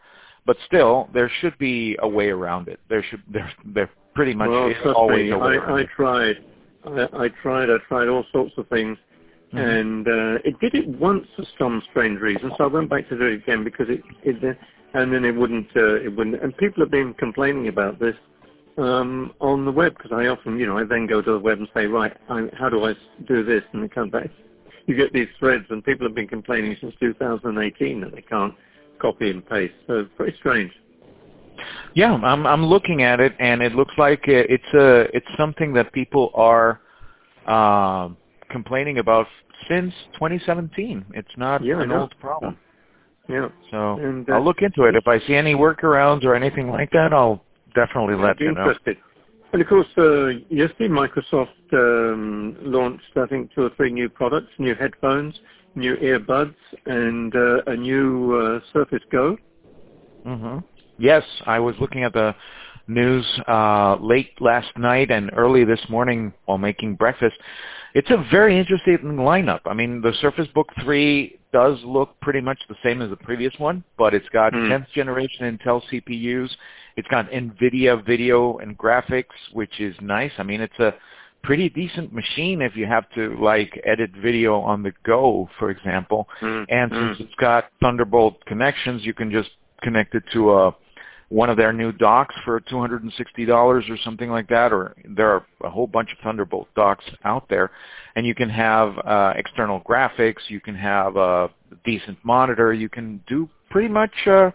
but 0.45 0.57
still, 0.67 1.09
there 1.13 1.31
should 1.39 1.57
be 1.57 1.97
a 2.01 2.07
way 2.07 2.29
around 2.29 2.67
it. 2.67 2.79
There 2.89 3.03
should 3.09 3.23
there 3.31 3.51
there 3.65 3.89
pretty 4.13 4.33
much 4.33 4.49
well, 4.49 4.67
is 4.67 4.75
always 4.95 5.25
me, 5.25 5.31
a 5.31 5.37
way 5.37 5.57
I, 5.57 5.75
I 5.79 5.83
tried. 5.95 6.35
I, 6.85 7.07
I 7.13 7.27
tried. 7.41 7.69
I 7.69 7.77
tried 7.87 8.09
all 8.09 8.25
sorts 8.33 8.53
of 8.57 8.67
things, 8.67 8.97
mm-hmm. 9.53 9.57
and 9.57 10.07
uh, 10.07 10.41
it 10.43 10.59
did 10.59 10.75
it 10.75 10.87
once 10.87 11.25
for 11.35 11.45
some 11.57 11.81
strange 11.89 12.19
reason. 12.19 12.51
So 12.57 12.65
I 12.65 12.67
went 12.67 12.89
back 12.89 13.07
to 13.09 13.17
do 13.17 13.23
it 13.23 13.35
again 13.35 13.63
because 13.63 13.87
it, 13.89 14.01
it 14.23 14.57
and 14.93 15.13
then 15.13 15.23
it 15.23 15.35
wouldn't. 15.35 15.69
Uh, 15.75 15.95
it 15.95 16.13
wouldn't. 16.13 16.43
And 16.43 16.55
people 16.57 16.83
have 16.83 16.91
been 16.91 17.13
complaining 17.13 17.69
about 17.69 17.99
this 17.99 18.15
um, 18.77 19.33
on 19.39 19.63
the 19.63 19.71
web 19.71 19.95
because 19.97 20.11
I 20.11 20.27
often, 20.27 20.59
you 20.59 20.67
know, 20.67 20.77
I 20.77 20.83
then 20.83 21.07
go 21.07 21.21
to 21.21 21.31
the 21.31 21.39
web 21.39 21.59
and 21.59 21.69
say, 21.73 21.85
right, 21.85 22.15
I, 22.29 22.49
how 22.53 22.67
do 22.67 22.83
I 22.85 22.93
do 23.27 23.45
this? 23.45 23.63
And 23.71 23.83
it 23.83 23.93
comes 23.93 24.11
back 24.11 24.29
you 24.85 24.95
get 24.95 25.13
these 25.13 25.27
threads, 25.39 25.65
and 25.69 25.83
people 25.83 26.05
have 26.07 26.15
been 26.15 26.27
complaining 26.27 26.75
since 26.81 26.93
2018 26.99 28.01
that 28.01 28.11
they 28.13 28.21
can't 28.21 28.53
copy 28.99 29.29
and 29.29 29.47
paste. 29.47 29.73
So 29.87 29.99
it's 29.99 30.11
very 30.17 30.35
strange. 30.39 30.71
Yeah, 31.93 32.13
I'm 32.13 32.47
I'm 32.47 32.65
looking 32.65 33.03
at 33.03 33.19
it, 33.19 33.33
and 33.39 33.61
it 33.61 33.73
looks 33.73 33.93
like 33.97 34.21
it's 34.27 34.73
a 34.73 35.15
it's 35.15 35.27
something 35.37 35.73
that 35.73 35.93
people 35.93 36.31
are 36.33 36.81
uh, 37.45 38.09
complaining 38.49 38.97
about 38.97 39.27
since 39.69 39.93
2017. 40.13 41.05
It's 41.13 41.27
not 41.37 41.63
yeah, 41.63 41.81
an 41.81 41.91
old 41.91 42.13
problem. 42.19 42.57
Yeah. 43.29 43.49
So 43.71 43.99
and, 43.99 44.29
uh, 44.29 44.33
I'll 44.33 44.43
look 44.43 44.61
into 44.61 44.83
it. 44.83 44.95
If 44.95 45.07
I 45.07 45.19
see 45.25 45.35
any 45.35 45.53
workarounds 45.53 46.25
or 46.25 46.35
anything 46.35 46.69
like 46.69 46.91
that, 46.91 47.13
I'll 47.13 47.43
definitely 47.75 48.15
let 48.15 48.39
you 48.39 48.53
know. 48.53 48.61
Interested. 48.61 48.97
And 49.53 49.61
of 49.61 49.67
course, 49.67 49.87
uh, 49.99 50.29
yesterday 50.49 50.89
Microsoft 50.89 51.73
um, 51.73 52.57
launched, 52.59 53.03
I 53.15 53.27
think, 53.27 53.53
two 53.53 53.61
or 53.61 53.69
three 53.77 53.91
new 53.91 54.09
products, 54.09 54.49
new 54.57 54.73
headphones, 54.73 55.39
new 55.75 55.95
earbuds, 55.97 56.55
and 56.87 57.35
uh, 57.35 57.61
a 57.67 57.75
new 57.75 58.35
uh, 58.35 58.59
Surface 58.73 59.03
Go. 59.11 59.37
Mm-hmm. 60.25 60.57
Yes, 60.97 61.23
I 61.45 61.59
was 61.59 61.75
looking 61.79 62.03
at 62.03 62.13
the 62.13 62.35
news 62.87 63.25
uh, 63.47 63.95
late 64.01 64.31
last 64.41 64.75
night 64.75 65.11
and 65.11 65.29
early 65.35 65.65
this 65.65 65.81
morning 65.87 66.33
while 66.45 66.57
making 66.57 66.95
breakfast. 66.95 67.35
It's 67.93 68.09
a 68.09 68.25
very 68.31 68.57
interesting 68.57 68.97
lineup. 68.97 69.61
I 69.65 69.75
mean, 69.75 70.01
the 70.01 70.13
Surface 70.19 70.47
Book 70.55 70.69
3 70.83 71.37
does 71.51 71.77
look 71.83 72.19
pretty 72.21 72.41
much 72.41 72.57
the 72.67 72.75
same 72.83 73.03
as 73.03 73.11
the 73.11 73.15
previous 73.15 73.53
one, 73.59 73.83
but 73.99 74.15
it's 74.15 74.27
got 74.29 74.53
Hmm. 74.53 74.71
10th 74.71 74.89
generation 74.93 75.57
Intel 75.57 75.81
CPUs. 75.91 76.49
It's 76.95 77.07
got 77.07 77.29
NVIDIA 77.31 78.05
video 78.05 78.57
and 78.57 78.77
graphics, 78.77 79.25
which 79.51 79.79
is 79.79 79.95
nice. 80.01 80.31
I 80.37 80.43
mean, 80.43 80.61
it's 80.61 80.79
a 80.79 80.93
pretty 81.43 81.69
decent 81.69 82.13
machine 82.13 82.61
if 82.61 82.75
you 82.75 82.85
have 82.85 83.09
to 83.15 83.37
like 83.41 83.79
edit 83.85 84.11
video 84.21 84.59
on 84.59 84.83
the 84.83 84.93
go, 85.05 85.49
for 85.59 85.69
example. 85.69 86.27
Mm, 86.41 86.65
And 86.69 86.91
mm. 86.91 87.17
since 87.17 87.27
it's 87.27 87.35
got 87.35 87.65
Thunderbolt 87.81 88.45
connections, 88.45 89.03
you 89.05 89.13
can 89.13 89.31
just 89.31 89.49
connect 89.81 90.15
it 90.15 90.23
to 90.33 90.53
a 90.53 90.75
one 91.33 91.49
of 91.49 91.57
their 91.57 91.73
new 91.73 91.91
docks 91.91 92.35
for 92.45 92.59
$260 92.61 93.09
or 93.49 93.97
something 94.03 94.29
like 94.29 94.47
that, 94.49 94.71
or 94.71 94.95
there 95.03 95.31
are 95.31 95.45
a 95.63 95.69
whole 95.69 95.87
bunch 95.87 96.11
of 96.11 96.19
Thunderbolt 96.23 96.67
docks 96.75 97.03
out 97.25 97.49
there, 97.49 97.71
and 98.15 98.23
you 98.23 98.35
can 98.35 98.49
have 98.49 98.95
uh, 98.99 99.33
external 99.35 99.81
graphics, 99.81 100.47
you 100.47 100.59
can 100.59 100.75
have 100.75 101.15
a 101.15 101.49
decent 101.83 102.19
monitor, 102.23 102.71
you 102.71 102.87
can 102.87 103.19
do 103.25 103.49
pretty 103.71 103.87
much 103.87 104.11
uh, 104.27 104.51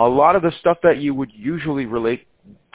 a 0.00 0.08
lot 0.08 0.34
of 0.34 0.42
the 0.42 0.52
stuff 0.60 0.78
that 0.82 0.98
you 0.98 1.14
would 1.14 1.30
usually 1.32 1.84
relate 1.84 2.26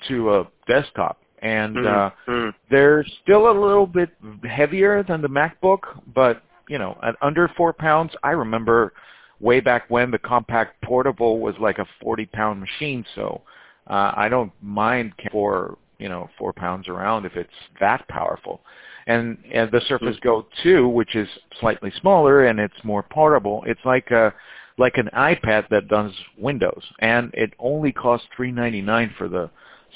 to 0.08 0.36
a 0.36 0.48
desktop. 0.68 1.18
And 1.40 1.76
Mm, 1.76 1.88
uh, 1.88 2.12
mm. 2.28 2.54
they're 2.70 3.04
still 3.24 3.50
a 3.50 3.56
little 3.60 3.88
bit 3.88 4.10
heavier 4.44 5.04
than 5.04 5.22
the 5.22 5.28
MacBook, 5.28 5.80
but 6.14 6.42
you 6.70 6.78
know, 6.80 6.98
at 7.04 7.16
under 7.22 7.48
four 7.50 7.74
pounds, 7.74 8.14
I 8.24 8.32
remember 8.32 8.94
way 9.40 9.60
back 9.60 9.84
when 9.90 10.12
the 10.12 10.18
Compaq 10.18 10.68
Portable 10.84 11.40
was 11.40 11.56
like 11.60 11.78
a 11.78 11.86
40 12.02 12.26
pound 12.28 12.60
machine. 12.60 13.06
So 13.16 13.42
uh, 13.88 14.12
I 14.16 14.30
don't 14.30 14.52
mind 14.62 15.14
for 15.32 15.78
you 16.00 16.10
know 16.10 16.30
four 16.38 16.54
pounds 16.54 16.88
around 16.88 17.26
if 17.26 17.36
it's 17.36 17.50
that 17.80 18.08
powerful. 18.08 18.62
And, 19.08 19.38
and 19.54 19.70
the 19.72 19.82
Surface 19.88 20.18
Go 20.24 20.48
2, 20.64 20.88
which 20.88 21.16
is 21.16 21.28
slightly 21.60 21.92
smaller 22.02 22.48
and 22.48 22.60
it's 22.60 22.84
more 22.84 23.04
portable, 23.04 23.64
it's 23.68 23.86
like 23.86 24.10
a 24.10 24.34
like 24.78 24.98
an 24.98 25.10
iPad 25.14 25.70
that 25.70 25.88
does 25.88 26.12
Windows, 26.38 26.84
and 27.00 27.32
it 27.34 27.54
only 27.60 27.92
costs 27.92 28.28
3.99 28.38 29.16
for 29.18 29.28
the 29.28 29.50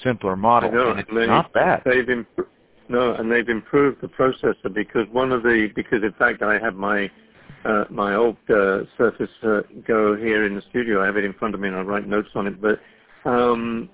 simpler 0.04 0.36
model, 0.36 0.70
I 0.70 0.74
know, 0.74 0.92
and 0.92 1.00
it's 1.00 1.10
and 1.10 1.18
they- 1.18 1.28
not 1.28 1.52
bad. 1.54 1.82
They've 1.86 2.10
imp- 2.10 2.48
no, 2.88 3.14
and 3.14 3.32
they've 3.32 3.48
improved 3.48 4.02
the 4.02 4.08
processor 4.08 4.74
because 4.74 5.08
one 5.12 5.32
of 5.32 5.44
the 5.44 5.70
because 5.76 6.02
in 6.02 6.14
fact 6.14 6.42
I 6.42 6.58
have 6.58 6.74
my 6.74 7.10
uh, 7.66 7.86
my 7.90 8.16
old 8.16 8.38
uh, 8.50 8.80
Surface 8.98 9.30
uh, 9.44 9.62
Go 9.88 10.16
here 10.16 10.46
in 10.46 10.56
the 10.56 10.62
studio. 10.70 11.04
I 11.04 11.06
have 11.06 11.18
it 11.18 11.24
in 11.24 11.34
front 11.34 11.54
of 11.54 11.62
me 11.62 11.68
and 11.68 11.78
I 11.78 11.82
write 11.82 12.08
notes 12.08 12.30
on 12.34 12.48
it. 12.48 12.56
But 12.60 12.80
um, 13.30 13.90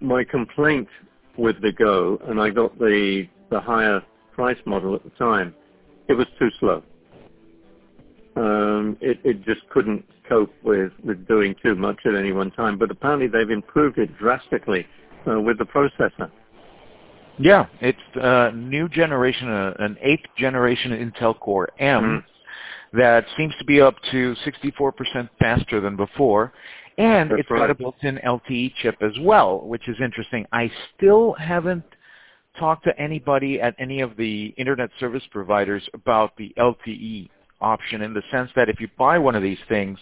my 0.00 0.24
complaint 0.24 0.88
with 1.36 1.60
the 1.60 1.72
Go, 1.72 2.18
and 2.26 2.40
I 2.40 2.50
got 2.50 2.78
the 2.78 3.26
the 3.50 3.60
higher 3.60 4.02
price 4.32 4.56
model 4.64 4.94
at 4.94 5.04
the 5.04 5.10
time, 5.10 5.54
it 6.08 6.14
was 6.14 6.26
too 6.38 6.48
slow. 6.58 6.82
Um, 8.36 8.96
it, 9.00 9.18
it 9.24 9.44
just 9.44 9.68
couldn't 9.70 10.04
cope 10.28 10.52
with, 10.62 10.92
with 11.04 11.26
doing 11.28 11.54
too 11.62 11.74
much 11.74 11.98
at 12.06 12.14
any 12.14 12.32
one 12.32 12.50
time. 12.52 12.78
But 12.78 12.90
apparently 12.90 13.28
they've 13.28 13.50
improved 13.50 13.98
it 13.98 14.16
drastically 14.18 14.86
uh, 15.30 15.40
with 15.40 15.58
the 15.58 15.64
processor. 15.64 16.30
Yeah, 17.38 17.66
it's 17.80 17.98
a 18.14 18.52
new 18.52 18.88
generation, 18.88 19.48
uh, 19.48 19.74
an 19.78 19.96
eighth 20.02 20.26
generation 20.36 20.92
Intel 20.92 21.38
Core 21.38 21.70
M 21.78 22.02
Mm. 22.02 22.24
that 22.98 23.24
seems 23.36 23.54
to 23.58 23.64
be 23.64 23.80
up 23.80 23.96
to 24.10 24.34
64% 24.44 25.28
faster 25.38 25.80
than 25.80 25.96
before, 25.96 26.52
and 26.98 27.30
That's 27.30 27.40
it's 27.40 27.48
got 27.48 27.70
a 27.70 27.74
built-in 27.74 28.18
LTE 28.18 28.74
chip 28.82 28.96
as 29.00 29.18
well, 29.20 29.60
which 29.60 29.88
is 29.88 29.96
interesting. 30.00 30.46
I 30.52 30.70
still 30.94 31.32
haven't 31.32 31.84
talked 32.58 32.84
to 32.84 32.98
anybody 33.00 33.60
at 33.60 33.74
any 33.78 34.02
of 34.02 34.16
the 34.16 34.54
internet 34.58 34.90
service 35.00 35.22
providers 35.30 35.88
about 35.94 36.36
the 36.36 36.52
LTE 36.58 37.30
option 37.62 38.02
in 38.02 38.12
the 38.12 38.22
sense 38.30 38.50
that 38.56 38.68
if 38.68 38.80
you 38.80 38.88
buy 38.98 39.18
one 39.18 39.34
of 39.34 39.42
these 39.42 39.58
things, 39.68 39.98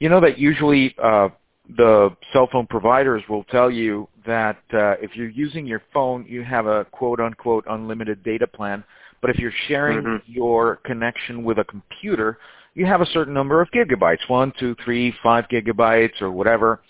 you 0.00 0.08
know 0.08 0.20
that 0.20 0.38
usually 0.38 0.94
uh, 1.02 1.28
the 1.76 2.14
cell 2.32 2.48
phone 2.52 2.66
providers 2.66 3.22
will 3.28 3.44
tell 3.44 3.70
you 3.70 4.08
that 4.26 4.58
uh, 4.72 4.94
if 5.00 5.16
you're 5.16 5.28
using 5.28 5.66
your 5.66 5.82
phone, 5.92 6.24
you 6.28 6.42
have 6.42 6.66
a 6.66 6.84
quote-unquote 6.86 7.64
unlimited 7.68 8.22
data 8.22 8.46
plan. 8.46 8.84
But 9.20 9.30
if 9.30 9.38
you're 9.38 9.52
sharing 9.66 10.02
Mhm. 10.02 10.22
your 10.26 10.76
connection 10.84 11.42
with 11.42 11.58
a 11.58 11.64
computer, 11.64 12.38
you 12.74 12.86
have 12.86 13.00
a 13.00 13.06
certain 13.06 13.32
number 13.32 13.60
of 13.60 13.70
gigabytes, 13.70 14.28
one, 14.28 14.52
two, 14.58 14.74
three, 14.84 15.10
five 15.22 15.48
gigabytes, 15.48 16.20
or 16.20 16.30
whatever. 16.30 16.80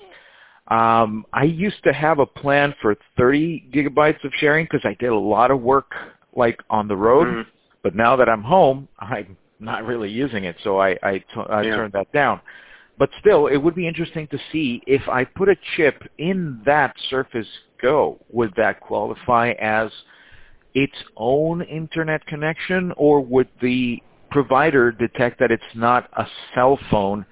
Um, 0.68 1.25
I 1.32 1.44
used 1.44 1.82
to 1.85 1.92
have 1.92 2.18
a 2.18 2.26
plan 2.26 2.75
for 2.82 2.96
30 3.16 3.68
gigabytes 3.73 4.23
of 4.25 4.32
sharing 4.35 4.64
because 4.64 4.85
I 4.85 4.94
did 4.94 5.11
a 5.11 5.14
lot 5.14 5.52
of 5.52 5.62
work 5.62 5.94
like 6.35 6.61
on 6.68 6.88
the 6.88 6.96
road. 6.96 7.28
Mm. 7.28 7.46
But 7.82 7.94
now 7.94 8.16
that 8.16 8.28
I'm 8.28 8.42
home, 8.42 8.88
I'm 8.99 9.37
not 9.58 9.84
really 9.84 10.10
using 10.10 10.44
it, 10.44 10.56
so 10.62 10.78
I, 10.80 10.96
I, 11.02 11.18
t- 11.18 11.25
I 11.48 11.62
Yeah. 11.62 11.76
turned 11.76 11.92
that 11.92 12.10
down. 12.12 12.40
But 12.98 13.10
still, 13.20 13.46
it 13.48 13.56
would 13.58 13.75
be 13.75 13.86
interesting 13.86 14.26
to 14.28 14.38
see 14.50 14.82
if 14.86 15.06
I 15.08 15.25
put 15.25 15.48
a 15.48 15.56
chip 15.76 16.02
in 16.18 16.60
that 16.64 16.94
Surface 17.10 17.48
Go, 17.82 18.18
would 18.30 18.54
that 18.56 18.80
qualify 18.80 19.50
as 19.60 19.90
its 20.75 20.96
own 21.16 21.62
internet 21.62 22.25
connection, 22.26 22.92
or 22.96 23.20
would 23.20 23.48
the 23.60 24.02
provider 24.30 24.90
detect 24.92 25.38
that 25.40 25.50
it's 25.50 25.62
not 25.75 26.08
a 26.14 26.26
cell 26.54 26.78
phone 26.90 27.25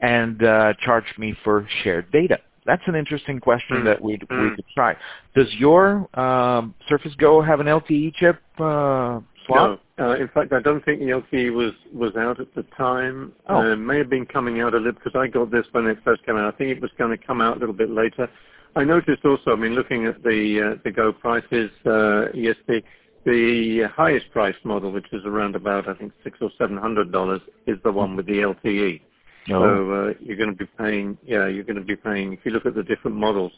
and 0.00 0.42
uh, 0.44 0.72
charge 0.84 1.04
me 1.18 1.34
for 1.42 1.66
shared 1.82 2.10
data? 2.12 2.38
That's 2.64 2.82
an 2.86 2.94
interesting 2.94 3.40
question 3.40 3.78
Mm. 3.78 3.84
that 3.86 4.00
we'd, 4.02 4.22
we 4.30 4.36
Mm. 4.36 4.54
could 4.56 4.64
try. 4.74 4.96
Does 5.34 5.52
your 5.54 6.08
um, 6.18 6.74
Surface 6.88 7.14
Go 7.16 7.40
have 7.40 7.60
an 7.60 7.66
LTE 7.66 8.14
chip 8.14 8.40
uh, 8.58 9.20
slot? 9.46 9.70
No. 9.70 9.78
Uh, 9.98 10.16
in 10.16 10.28
fact, 10.28 10.52
I 10.52 10.60
don't 10.60 10.84
think 10.84 11.00
the 11.00 11.06
LTE 11.06 11.52
was, 11.52 11.72
was 11.92 12.14
out 12.16 12.40
at 12.40 12.54
the 12.54 12.62
time. 12.76 13.32
Oh. 13.48 13.56
Uh, 13.56 13.72
it 13.72 13.76
may 13.76 13.98
have 13.98 14.08
been 14.08 14.26
coming 14.26 14.60
out 14.60 14.74
a 14.74 14.76
little 14.76 14.92
because 14.92 15.16
I 15.16 15.26
got 15.26 15.50
this 15.50 15.66
when 15.72 15.86
it 15.86 15.98
first 16.04 16.24
came 16.24 16.36
out. 16.36 16.54
I 16.54 16.56
think 16.56 16.70
it 16.70 16.80
was 16.80 16.90
going 16.96 17.16
to 17.16 17.26
come 17.26 17.40
out 17.40 17.56
a 17.56 17.60
little 17.60 17.74
bit 17.74 17.90
later. 17.90 18.28
I 18.76 18.84
noticed 18.84 19.24
also, 19.24 19.52
I 19.52 19.56
mean, 19.56 19.74
looking 19.74 20.06
at 20.06 20.22
the 20.22 20.74
uh, 20.74 20.80
the 20.84 20.92
Go 20.92 21.12
prices, 21.12 21.70
uh, 21.84 22.26
yes, 22.32 22.54
the 22.68 22.80
the 23.24 23.88
highest 23.94 24.26
priced 24.30 24.64
model, 24.64 24.92
which 24.92 25.06
is 25.12 25.24
around 25.24 25.56
about 25.56 25.88
I 25.88 25.94
think 25.94 26.12
six 26.22 26.38
or 26.40 26.50
seven 26.58 26.76
hundred 26.76 27.10
dollars, 27.10 27.40
is 27.66 27.78
the 27.82 27.90
one 27.90 28.14
with 28.14 28.26
the 28.26 28.38
LTE. 28.38 29.00
No. 29.48 29.62
So 29.62 29.92
uh, 29.92 30.14
you're 30.20 30.36
going 30.36 30.50
to 30.50 30.56
be 30.56 30.70
paying, 30.78 31.16
yeah, 31.24 31.46
you're 31.46 31.64
going 31.64 31.76
to 31.76 31.84
be 31.84 31.96
paying. 31.96 32.34
If 32.34 32.40
you 32.44 32.52
look 32.52 32.66
at 32.66 32.74
the 32.74 32.82
different 32.82 33.16
models, 33.16 33.52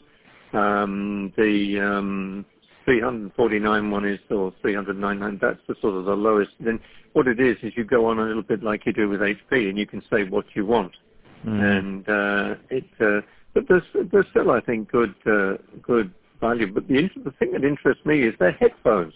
um, 0.53 1.33
the 1.37 1.79
um, 1.79 2.45
349 2.85 3.91
one 3.91 4.05
is 4.05 4.19
or 4.29 4.53
399. 4.61 5.39
That's 5.41 5.59
the 5.67 5.75
sort 5.81 5.95
of 5.95 6.05
the 6.05 6.15
lowest. 6.15 6.51
Then 6.59 6.79
what 7.13 7.27
it 7.27 7.39
is 7.39 7.57
is 7.63 7.73
you 7.75 7.83
go 7.83 8.05
on 8.05 8.19
a 8.19 8.23
little 8.23 8.43
bit 8.43 8.63
like 8.63 8.85
you 8.85 8.93
do 8.93 9.09
with 9.09 9.21
HP, 9.21 9.69
and 9.69 9.77
you 9.77 9.85
can 9.85 10.01
say 10.09 10.23
what 10.23 10.45
you 10.55 10.65
want, 10.65 10.93
Mhm. 11.45 11.77
and 11.77 12.09
uh, 12.09 12.55
it. 12.69 12.85
Uh, 12.99 13.21
but 13.53 13.67
there's 13.67 13.83
there's 14.11 14.27
still 14.29 14.51
I 14.51 14.61
think 14.61 14.91
good 14.91 15.13
uh, 15.25 15.57
good 15.81 16.11
value. 16.39 16.71
But 16.71 16.87
the 16.87 17.09
the 17.23 17.31
thing 17.31 17.51
that 17.51 17.63
interests 17.63 18.05
me 18.05 18.23
is 18.23 18.33
their 18.39 18.53
headphones 18.53 19.13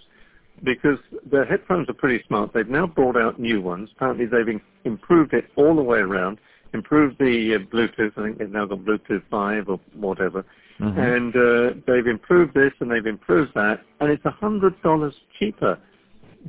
because 0.63 1.00
the 1.29 1.45
headphones 1.45 1.89
are 1.89 1.93
pretty 1.93 2.24
smart. 2.27 2.53
They've 2.53 2.67
now 2.67 2.88
brought 2.88 3.17
out 3.17 3.39
new 3.39 3.62
ones. 3.62 3.89
Apparently, 3.95 4.25
they've 4.25 4.62
improved 4.86 5.34
it 5.34 5.45
all 5.55 5.75
the 5.75 5.84
way 5.84 6.00
around. 6.00 6.39
Improved 6.75 7.17
the 7.20 7.55
uh, 7.55 7.75
Bluetooth. 7.75 8.12
I 8.17 8.24
think 8.24 8.38
they've 8.38 8.50
now 8.51 8.65
got 8.65 8.79
Bluetooth 8.79 9.24
5 9.32 9.70
or 9.70 9.79
whatever. 9.96 10.46
Mhm. 10.79 10.98
And 11.15 11.36
uh, 11.36 11.82
they've 11.88 12.05
improved 12.08 12.53
this 12.53 12.74
and 12.82 12.91
they've 12.91 13.05
improved 13.05 13.51
that, 13.55 13.79
and 14.01 14.12
it's 14.12 14.25
a 14.25 14.32
hundred 14.32 14.74
dollars 14.84 15.13
cheaper 15.39 15.77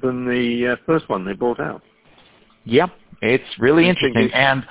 than 0.03 0.27
the 0.27 0.73
uh, 0.73 0.77
first 0.85 1.09
one 1.09 1.25
they 1.25 1.33
brought 1.33 1.61
out. 1.61 1.81
Yep, 2.65 2.91
it's 3.23 3.45
really 3.61 3.89
interesting, 3.89 4.25
it's- 4.25 4.35
and 4.51 4.67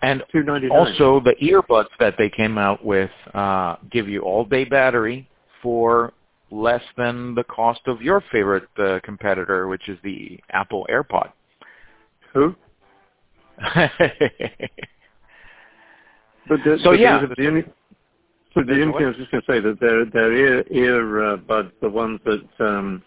and 0.00 0.22
Two 0.32 0.42
ninety 0.42 0.68
nine. 0.68 0.78
also 0.78 1.20
the 1.20 1.34
earbuds 1.42 1.88
that 2.00 2.14
they 2.16 2.30
came 2.30 2.56
out 2.56 2.82
with 2.84 3.10
uh, 3.34 3.76
give 3.90 4.08
you 4.08 4.20
all 4.22 4.44
day 4.44 4.64
battery 4.64 5.28
for 5.62 6.12
less 6.50 6.82
than 6.96 7.34
the 7.34 7.44
cost 7.44 7.80
of 7.86 8.00
your 8.00 8.22
favorite 8.32 8.68
uh, 8.78 9.00
competitor, 9.04 9.68
which 9.68 9.86
is 9.88 9.98
the 10.02 10.40
Apple 10.52 10.86
AirPod. 10.90 11.30
who? 12.32 12.54
But 16.48 16.60
the, 16.64 16.78
So, 16.82 16.90
but 16.90 17.00
yeah. 17.00 17.20
the, 17.20 17.34
the 17.36 17.46
only, 17.46 17.64
So 18.54 18.62
the 18.62 18.72
only 18.72 18.92
thing 18.92 19.04
I 19.04 19.08
was 19.08 19.16
just 19.16 19.30
going 19.30 19.42
to 19.42 19.52
say 19.52 19.60
that 19.60 19.78
their 19.80 20.04
their 20.06 20.32
ear 20.32 20.64
ear 20.70 21.24
uh, 21.24 21.36
buds, 21.36 21.72
the 21.82 21.90
ones 21.90 22.20
that 22.24 22.66
um, 22.66 23.02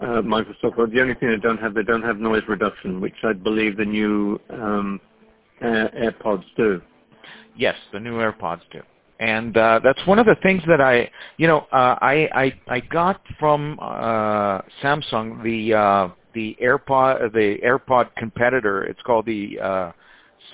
uh, 0.00 0.22
Microsoft, 0.22 0.76
well, 0.76 0.86
the 0.86 1.00
only 1.00 1.14
thing 1.14 1.30
they 1.30 1.36
don't 1.36 1.58
have, 1.58 1.74
they 1.74 1.82
don't 1.82 2.02
have 2.02 2.18
noise 2.18 2.44
reduction, 2.48 3.00
which 3.00 3.16
I 3.24 3.32
believe 3.32 3.76
the 3.76 3.84
new 3.84 4.40
um, 4.50 5.00
Air, 5.60 5.90
AirPods 6.22 6.44
do. 6.56 6.80
Yes, 7.56 7.74
the 7.92 7.98
new 7.98 8.14
AirPods 8.18 8.60
do. 8.70 8.80
And 9.18 9.56
uh, 9.56 9.80
that's 9.82 9.98
one 10.06 10.20
of 10.20 10.26
the 10.26 10.36
things 10.44 10.62
that 10.68 10.80
I, 10.80 11.10
you 11.38 11.48
know, 11.48 11.66
uh, 11.72 11.98
I, 12.00 12.28
I 12.32 12.60
I 12.68 12.80
got 12.80 13.20
from 13.40 13.76
uh, 13.82 14.60
Samsung 14.80 15.42
the 15.42 15.74
uh, 15.74 16.08
the 16.34 16.56
AirPod 16.62 17.32
the 17.32 17.58
AirPod 17.64 18.14
competitor. 18.16 18.84
It's 18.84 19.00
called 19.02 19.26
the 19.26 19.58
uh, 19.60 19.92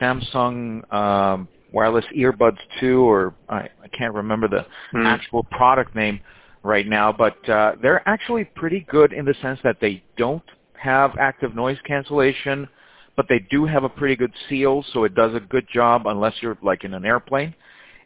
Samsung 0.00 0.92
um, 0.92 1.48
wireless 1.72 2.04
earbuds 2.16 2.58
2, 2.80 3.00
or 3.00 3.34
I, 3.48 3.68
I 3.82 3.88
can't 3.92 4.14
remember 4.14 4.48
the 4.48 4.66
Hmm. 4.92 5.04
actual 5.04 5.44
product 5.44 5.94
name 5.94 6.20
right 6.62 6.86
now, 6.86 7.12
but 7.12 7.48
uh, 7.48 7.72
they're 7.82 8.06
actually 8.08 8.44
pretty 8.44 8.86
good 8.88 9.12
in 9.12 9.24
the 9.24 9.34
sense 9.42 9.60
that 9.64 9.76
they 9.80 10.02
don't 10.16 10.42
have 10.74 11.12
active 11.18 11.54
noise 11.54 11.78
cancellation, 11.86 12.68
but 13.16 13.26
they 13.28 13.40
do 13.50 13.66
have 13.66 13.84
a 13.84 13.88
pretty 13.88 14.16
good 14.16 14.32
seal, 14.48 14.84
so 14.92 15.04
it 15.04 15.14
does 15.14 15.34
a 15.34 15.40
good 15.40 15.66
job 15.72 16.06
unless 16.06 16.34
you're 16.40 16.58
like 16.62 16.84
in 16.84 16.94
an 16.94 17.04
airplane. 17.04 17.54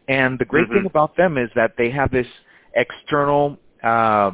And 0.09 0.39
the 0.39 0.45
great 0.45 0.69
Mhm. 0.69 0.73
thing 0.73 0.87
about 0.87 1.17
them 1.17 1.37
is 1.37 1.51
that 1.55 1.77
they 1.77 1.91
have 1.91 2.11
this 2.11 2.27
external 2.75 3.59
uh, 3.83 4.33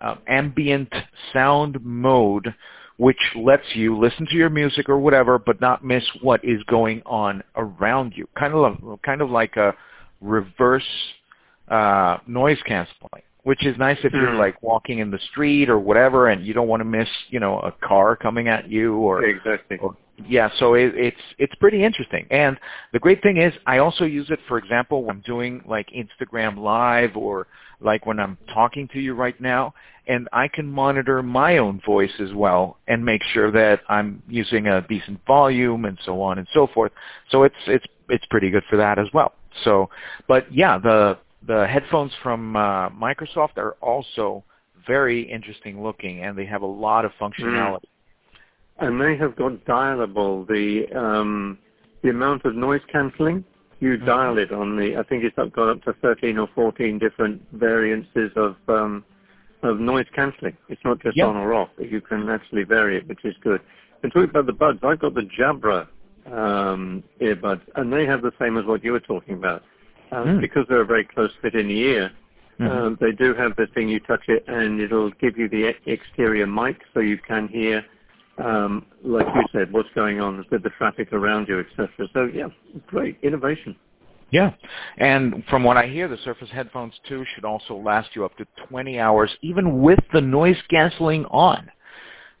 uh, 0.00 0.16
ambient 0.26 0.92
sound 1.32 1.78
mode 1.84 2.54
which 2.98 3.20
lets 3.36 3.74
you 3.74 3.94
listen 3.98 4.26
to 4.26 4.36
your 4.36 4.48
music 4.48 4.88
or 4.88 4.98
whatever, 4.98 5.38
but 5.38 5.60
not 5.60 5.84
miss 5.84 6.02
what 6.22 6.42
is 6.42 6.62
going 6.62 7.02
on 7.04 7.42
around 7.56 8.14
you. 8.16 8.26
Kind 8.38 8.54
of, 8.54 8.82
like- 8.82 9.02
kind 9.02 9.20
of 9.20 9.30
like 9.30 9.56
a 9.56 9.74
reverse 10.22 10.82
uh, 11.68 12.18
noise 12.26 12.58
canceling, 12.64 13.22
which 13.42 13.66
is 13.66 13.76
nice 13.76 13.98
if 14.04 14.12
you're 14.12 14.30
Hmm. 14.32 14.38
like 14.38 14.62
walking 14.62 15.00
in 15.00 15.10
the 15.10 15.18
street 15.30 15.68
or 15.68 15.78
whatever, 15.78 16.28
and 16.28 16.46
you 16.46 16.54
don't 16.54 16.68
want 16.68 16.80
to 16.80 16.84
miss, 16.84 17.08
you 17.28 17.40
know, 17.40 17.58
a 17.58 17.72
car 17.86 18.16
coming 18.16 18.48
at 18.48 18.70
you 18.70 18.94
or 18.96 19.24
Exactly. 19.24 19.76
or- 19.78 19.96
yeah, 20.28 20.48
so 20.58 20.74
it, 20.74 20.94
it's 20.94 21.20
it's 21.38 21.54
pretty 21.56 21.84
interesting. 21.84 22.26
And 22.30 22.58
the 22.92 22.98
great 22.98 23.22
thing 23.22 23.36
is, 23.36 23.52
I 23.66 23.78
also 23.78 24.04
use 24.04 24.30
it, 24.30 24.38
for 24.48 24.58
example, 24.58 25.04
when 25.04 25.16
I'm 25.16 25.22
doing 25.22 25.62
like 25.66 25.88
Instagram 25.90 26.58
Live 26.58 27.16
or 27.16 27.46
like 27.80 28.06
when 28.06 28.18
I'm 28.18 28.38
talking 28.52 28.88
to 28.88 29.00
you 29.00 29.14
right 29.14 29.38
now, 29.40 29.74
and 30.06 30.28
I 30.32 30.48
can 30.48 30.66
monitor 30.66 31.22
my 31.22 31.58
own 31.58 31.80
voice 31.84 32.12
as 32.20 32.32
well 32.32 32.78
and 32.88 33.04
make 33.04 33.22
sure 33.34 33.50
that 33.52 33.80
I'm 33.88 34.22
using 34.28 34.66
a 34.68 34.80
decent 34.88 35.20
volume 35.26 35.84
and 35.84 35.98
so 36.04 36.22
on 36.22 36.38
and 36.38 36.48
so 36.54 36.68
forth. 36.72 36.92
So 37.30 37.42
it's 37.42 37.54
it's 37.66 37.86
it's 38.08 38.24
pretty 38.26 38.50
good 38.50 38.64
for 38.70 38.76
that 38.76 38.98
as 38.98 39.06
well. 39.12 39.34
So, 39.64 39.90
but 40.28 40.52
yeah, 40.52 40.78
the 40.78 41.18
the 41.46 41.66
headphones 41.66 42.12
from 42.22 42.56
uh, 42.56 42.90
Microsoft 42.90 43.56
are 43.58 43.72
also 43.80 44.44
very 44.86 45.22
interesting 45.30 45.82
looking, 45.82 46.24
and 46.24 46.36
they 46.38 46.46
have 46.46 46.62
a 46.62 46.66
lot 46.66 47.04
of 47.04 47.12
functionality. 47.20 47.84
And 48.78 49.00
they 49.00 49.16
have 49.16 49.36
got 49.36 49.52
dialable 49.64 50.46
the 50.46 50.86
um, 50.98 51.58
the 52.02 52.10
amount 52.10 52.44
of 52.44 52.54
noise 52.54 52.82
cancelling. 52.92 53.44
You 53.80 53.98
Mhm. 53.98 54.06
dial 54.06 54.38
it 54.38 54.52
on 54.52 54.76
the. 54.76 54.96
I 54.96 55.02
think 55.02 55.24
it's 55.24 55.36
up, 55.38 55.52
got 55.52 55.68
up 55.68 55.82
to 55.84 55.92
13 55.94 56.38
or 56.38 56.46
14 56.54 56.98
different 56.98 57.42
variances 57.52 58.30
of 58.36 58.56
um, 58.68 59.04
of 59.62 59.80
noise 59.80 60.06
cancelling. 60.14 60.56
It's 60.68 60.82
not 60.84 61.00
just 61.00 61.16
Yeah. 61.16 61.26
on 61.26 61.36
or 61.36 61.54
off. 61.54 61.70
You 61.78 62.00
can 62.00 62.28
actually 62.28 62.64
vary 62.64 62.96
it, 62.96 63.06
which 63.08 63.24
is 63.24 63.36
good. 63.38 63.60
And 64.02 64.12
talking 64.12 64.28
about 64.30 64.46
the 64.46 64.52
buds, 64.52 64.80
I've 64.82 64.98
got 64.98 65.14
the 65.14 65.22
Jabra 65.22 65.86
um, 66.30 67.02
earbuds, 67.20 67.62
and 67.76 67.92
they 67.92 68.04
have 68.04 68.20
the 68.20 68.32
same 68.38 68.56
as 68.58 68.64
what 68.64 68.84
you 68.84 68.92
were 68.92 69.00
talking 69.00 69.34
about. 69.34 69.62
Um, 70.12 70.26
Mm. 70.28 70.40
Because 70.40 70.66
they're 70.68 70.82
a 70.82 70.86
very 70.86 71.04
close 71.04 71.34
fit 71.36 71.54
in 71.54 71.68
the 71.68 71.78
ear, 71.78 72.10
Mhm. 72.60 72.70
um, 72.70 72.96
they 73.00 73.12
do 73.12 73.34
have 73.34 73.56
the 73.56 73.66
thing 73.68 73.88
you 73.88 74.00
touch 74.00 74.28
it 74.28 74.44
and 74.46 74.80
it'll 74.80 75.10
give 75.10 75.36
you 75.38 75.48
the 75.48 75.74
exterior 75.86 76.46
mic 76.46 76.82
so 76.94 77.00
you 77.00 77.18
can 77.18 77.48
hear, 77.48 77.84
um, 78.38 78.86
like 79.02 79.26
you 79.34 79.42
said, 79.52 79.72
what's 79.72 79.88
going 79.94 80.20
on 80.20 80.44
with 80.50 80.62
the 80.62 80.70
traffic 80.70 81.12
around 81.12 81.48
you, 81.48 81.60
etc. 81.60 81.88
So 82.12 82.24
yeah, 82.32 82.48
great 82.86 83.18
innovation. 83.22 83.76
Yeah, 84.30 84.52
and 84.98 85.44
from 85.48 85.62
what 85.62 85.76
I 85.76 85.86
hear, 85.86 86.08
the 86.08 86.18
Surface 86.18 86.50
headphones 86.50 86.94
2 87.08 87.24
should 87.34 87.44
also 87.44 87.76
last 87.76 88.10
you 88.14 88.24
up 88.24 88.36
to 88.38 88.46
20 88.68 88.98
hours, 88.98 89.30
even 89.40 89.80
with 89.80 90.00
the 90.12 90.20
noise 90.20 90.56
canceling 90.68 91.24
on, 91.26 91.70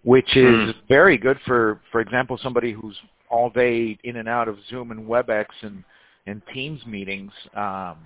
which 0.02 0.36
is 0.36 0.74
Mm. 0.74 0.74
very 0.88 1.16
good 1.16 1.38
for, 1.42 1.80
for 1.92 2.00
example, 2.00 2.36
somebody 2.38 2.72
who's 2.72 3.00
all 3.28 3.50
day 3.50 3.96
in 4.02 4.16
and 4.16 4.28
out 4.28 4.48
of 4.48 4.58
Zoom 4.64 4.90
and 4.90 5.06
WebEx 5.06 5.46
and, 5.62 5.84
and 6.26 6.42
Teams 6.52 6.84
meetings. 6.86 7.32
Um, 7.54 7.98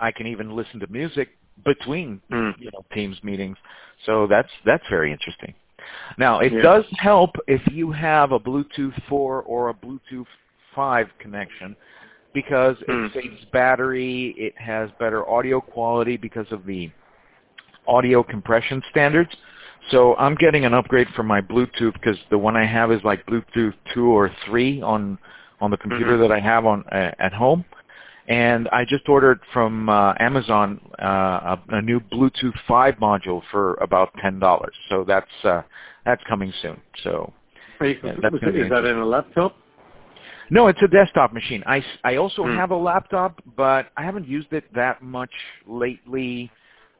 I 0.00 0.12
can 0.12 0.26
even 0.28 0.54
listen 0.54 0.78
to 0.80 0.86
music 0.88 1.36
between 1.64 2.20
Mm. 2.30 2.54
you 2.58 2.70
know 2.72 2.84
Teams 2.92 3.22
meetings, 3.24 3.56
so 4.04 4.26
that's 4.26 4.52
that's 4.64 4.86
very 4.88 5.10
interesting. 5.10 5.54
Now, 6.18 6.40
it 6.40 6.52
Yeah. 6.52 6.62
does 6.62 6.84
help 6.98 7.36
if 7.46 7.60
you 7.72 7.90
have 7.92 8.32
a 8.32 8.38
Bluetooth 8.38 9.00
4 9.08 9.42
or 9.42 9.68
a 9.68 9.74
Bluetooth 9.74 10.26
5 10.74 11.08
connection 11.18 11.76
because 12.32 12.76
it 12.82 12.88
Hmm. 12.88 13.06
saves 13.18 13.44
battery, 13.46 14.34
it 14.36 14.56
has 14.58 14.90
better 14.98 15.28
audio 15.28 15.60
quality 15.60 16.16
because 16.16 16.50
of 16.52 16.66
the 16.66 16.90
audio 17.86 18.22
compression 18.22 18.82
standards. 18.90 19.34
So 19.90 20.16
I'm 20.16 20.34
getting 20.34 20.64
an 20.64 20.74
upgrade 20.74 21.08
for 21.10 21.22
my 21.22 21.40
Bluetooth 21.40 21.92
because 21.94 22.18
the 22.30 22.38
one 22.38 22.56
I 22.56 22.64
have 22.66 22.90
is 22.90 23.02
like 23.04 23.24
Bluetooth 23.26 23.74
2 23.94 24.06
or 24.06 24.30
3 24.44 24.82
on 24.82 25.18
on 25.58 25.70
the 25.70 25.76
computer 25.78 26.18
Mhm. 26.18 26.20
that 26.20 26.32
I 26.32 26.38
have 26.38 26.66
on 26.66 26.84
uh, 26.92 27.12
at 27.18 27.32
home. 27.32 27.64
And 28.28 28.68
I 28.72 28.84
just 28.84 29.08
ordered 29.08 29.40
from 29.52 29.88
uh, 29.88 30.14
Amazon 30.18 30.80
uh, 31.00 31.56
a, 31.56 31.62
a 31.68 31.82
new 31.82 32.00
Bluetooth 32.00 32.54
5 32.66 32.94
module 32.96 33.42
for 33.50 33.74
about 33.74 34.10
ten 34.20 34.38
dollars. 34.40 34.74
So 34.88 35.04
that's 35.06 35.30
uh, 35.44 35.62
that's 36.04 36.22
coming 36.28 36.52
soon. 36.60 36.80
So 37.04 37.32
Yeah, 37.80 37.96
that's 38.20 38.34
gonna 38.40 38.52
it- 38.52 38.54
be 38.56 38.62
is 38.62 38.70
that 38.70 38.84
in 38.84 38.96
a 38.96 39.06
laptop? 39.06 39.54
no, 40.50 40.68
it's 40.68 40.80
a 40.82 40.88
desktop 40.88 41.32
machine. 41.32 41.62
I, 41.66 41.84
I 42.04 42.16
also 42.16 42.44
Hmm. 42.44 42.54
have 42.56 42.70
a 42.70 42.76
laptop, 42.76 43.42
but 43.56 43.90
I 43.96 44.02
haven't 44.02 44.26
used 44.28 44.52
it 44.52 44.72
that 44.74 45.02
much 45.02 45.30
lately 45.66 46.50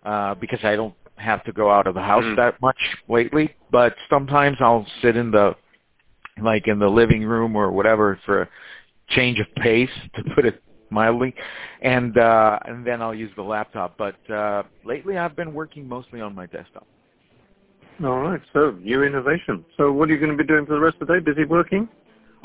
uh, 0.05 0.35
because 0.35 0.59
I 0.65 0.75
don't 0.77 0.95
have 1.17 1.45
to 1.45 1.53
go 1.53 1.71
out 1.71 1.87
of 1.87 1.95
the 1.95 2.03
house 2.03 2.25
Hmm. 2.25 2.35
that 2.37 2.61
much 2.61 2.79
lately. 3.09 3.55
But 3.71 3.95
sometimes 4.11 4.59
I'll 4.61 4.87
sit 5.03 5.17
in 5.17 5.31
the 5.31 5.55
like 6.43 6.69
in 6.69 6.79
the 6.79 6.89
living 6.89 7.25
room 7.25 7.57
or 7.57 7.71
whatever 7.73 8.19
for 8.27 8.43
a 8.43 8.49
change 9.11 9.39
of 9.41 9.47
pace, 9.57 9.91
to 10.15 10.25
put 10.35 10.45
it 10.45 10.63
mildly, 10.91 11.35
and 11.83 12.17
uh, 12.19 12.59
and 12.65 12.87
then 12.87 13.03
I'll 13.03 13.15
use 13.15 13.31
the 13.37 13.43
laptop. 13.43 13.97
But 13.97 14.17
uh, 14.31 14.63
lately, 14.85 15.19
I've 15.19 15.37
been 15.37 15.55
working 15.55 15.89
mostly 15.89 16.21
on 16.21 16.35
my 16.35 16.47
desktop. 16.47 16.87
All 18.05 18.21
right. 18.21 18.41
So 18.53 18.73
new 18.73 19.03
innovation. 19.03 19.65
So 19.77 19.93
what 19.93 20.09
are 20.09 20.13
you 20.13 20.19
going 20.19 20.37
to 20.37 20.37
be 20.37 20.47
doing 20.47 20.67
for 20.67 20.75
the 20.75 20.81
rest 20.81 20.97
of 21.01 21.09
the 21.09 21.15
day? 21.15 21.21
Busy 21.21 21.45
working? 21.45 21.89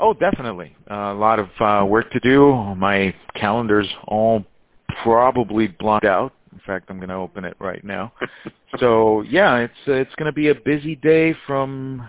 Oh, 0.00 0.14
definitely. 0.14 0.74
Uh, 0.90 1.12
a 1.12 1.14
lot 1.14 1.38
of 1.38 1.48
uh, 1.60 1.84
work 1.86 2.10
to 2.12 2.20
do. 2.20 2.54
My 2.76 3.14
calendar's 3.36 3.88
all 4.08 4.44
probably 5.02 5.68
blocked 5.68 6.06
out. 6.06 6.32
In 6.52 6.60
fact, 6.66 6.86
I'm 6.88 6.98
going 6.98 7.08
to 7.08 7.14
open 7.14 7.44
it 7.44 7.56
right 7.58 7.82
now. 7.84 8.12
so 8.78 9.22
yeah, 9.22 9.58
it's 9.58 9.72
uh, 9.86 9.92
it's 9.92 10.14
going 10.16 10.26
to 10.26 10.32
be 10.32 10.48
a 10.48 10.54
busy 10.54 10.96
day 10.96 11.34
from 11.46 12.08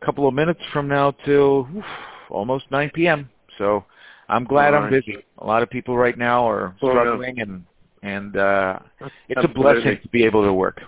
a 0.00 0.04
couple 0.04 0.26
of 0.26 0.34
minutes 0.34 0.60
from 0.72 0.88
now 0.88 1.12
till 1.24 1.68
oof, 1.74 1.84
almost 2.30 2.64
9 2.70 2.90
p.m. 2.94 3.28
So 3.58 3.84
I'm 4.30 4.44
glad 4.44 4.74
All 4.74 4.84
I'm 4.84 4.90
busy. 4.90 5.16
A 5.38 5.46
lot 5.46 5.62
of 5.62 5.70
people 5.70 5.98
right 5.98 6.16
now 6.16 6.48
are 6.48 6.76
no. 6.80 6.90
struggling, 6.90 7.40
and 7.40 7.64
and 8.02 8.36
uh, 8.36 8.78
it's 9.28 9.44
a 9.44 9.48
blessing 9.48 9.98
to 10.02 10.08
be 10.08 10.24
able 10.24 10.44
to 10.44 10.52
work. 10.52 10.80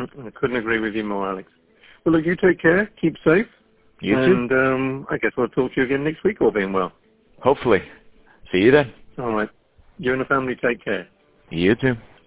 I 0.00 0.30
couldn't 0.34 0.56
agree 0.56 0.80
with 0.80 0.94
you 0.94 1.04
more, 1.04 1.28
Alex. 1.28 1.48
Well, 2.04 2.14
look, 2.14 2.24
you 2.24 2.34
take 2.36 2.60
care. 2.60 2.90
Keep 3.00 3.16
safe. 3.24 3.46
You 4.00 4.14
too. 4.14 4.22
and 4.22 4.52
um, 4.52 5.06
I 5.10 5.18
guess 5.18 5.32
we'll 5.36 5.48
talk 5.48 5.74
to 5.74 5.80
you 5.80 5.86
again 5.86 6.04
next 6.04 6.24
week, 6.24 6.40
all 6.40 6.50
being 6.50 6.72
well. 6.72 6.92
Hopefully. 7.40 7.82
See 8.52 8.58
you 8.58 8.70
then. 8.70 8.92
All 9.18 9.32
right. 9.32 9.48
You 9.98 10.12
and 10.12 10.20
the 10.20 10.26
family 10.26 10.56
take 10.56 10.84
care. 10.84 11.08
You 11.50 11.74
too. 11.74 11.94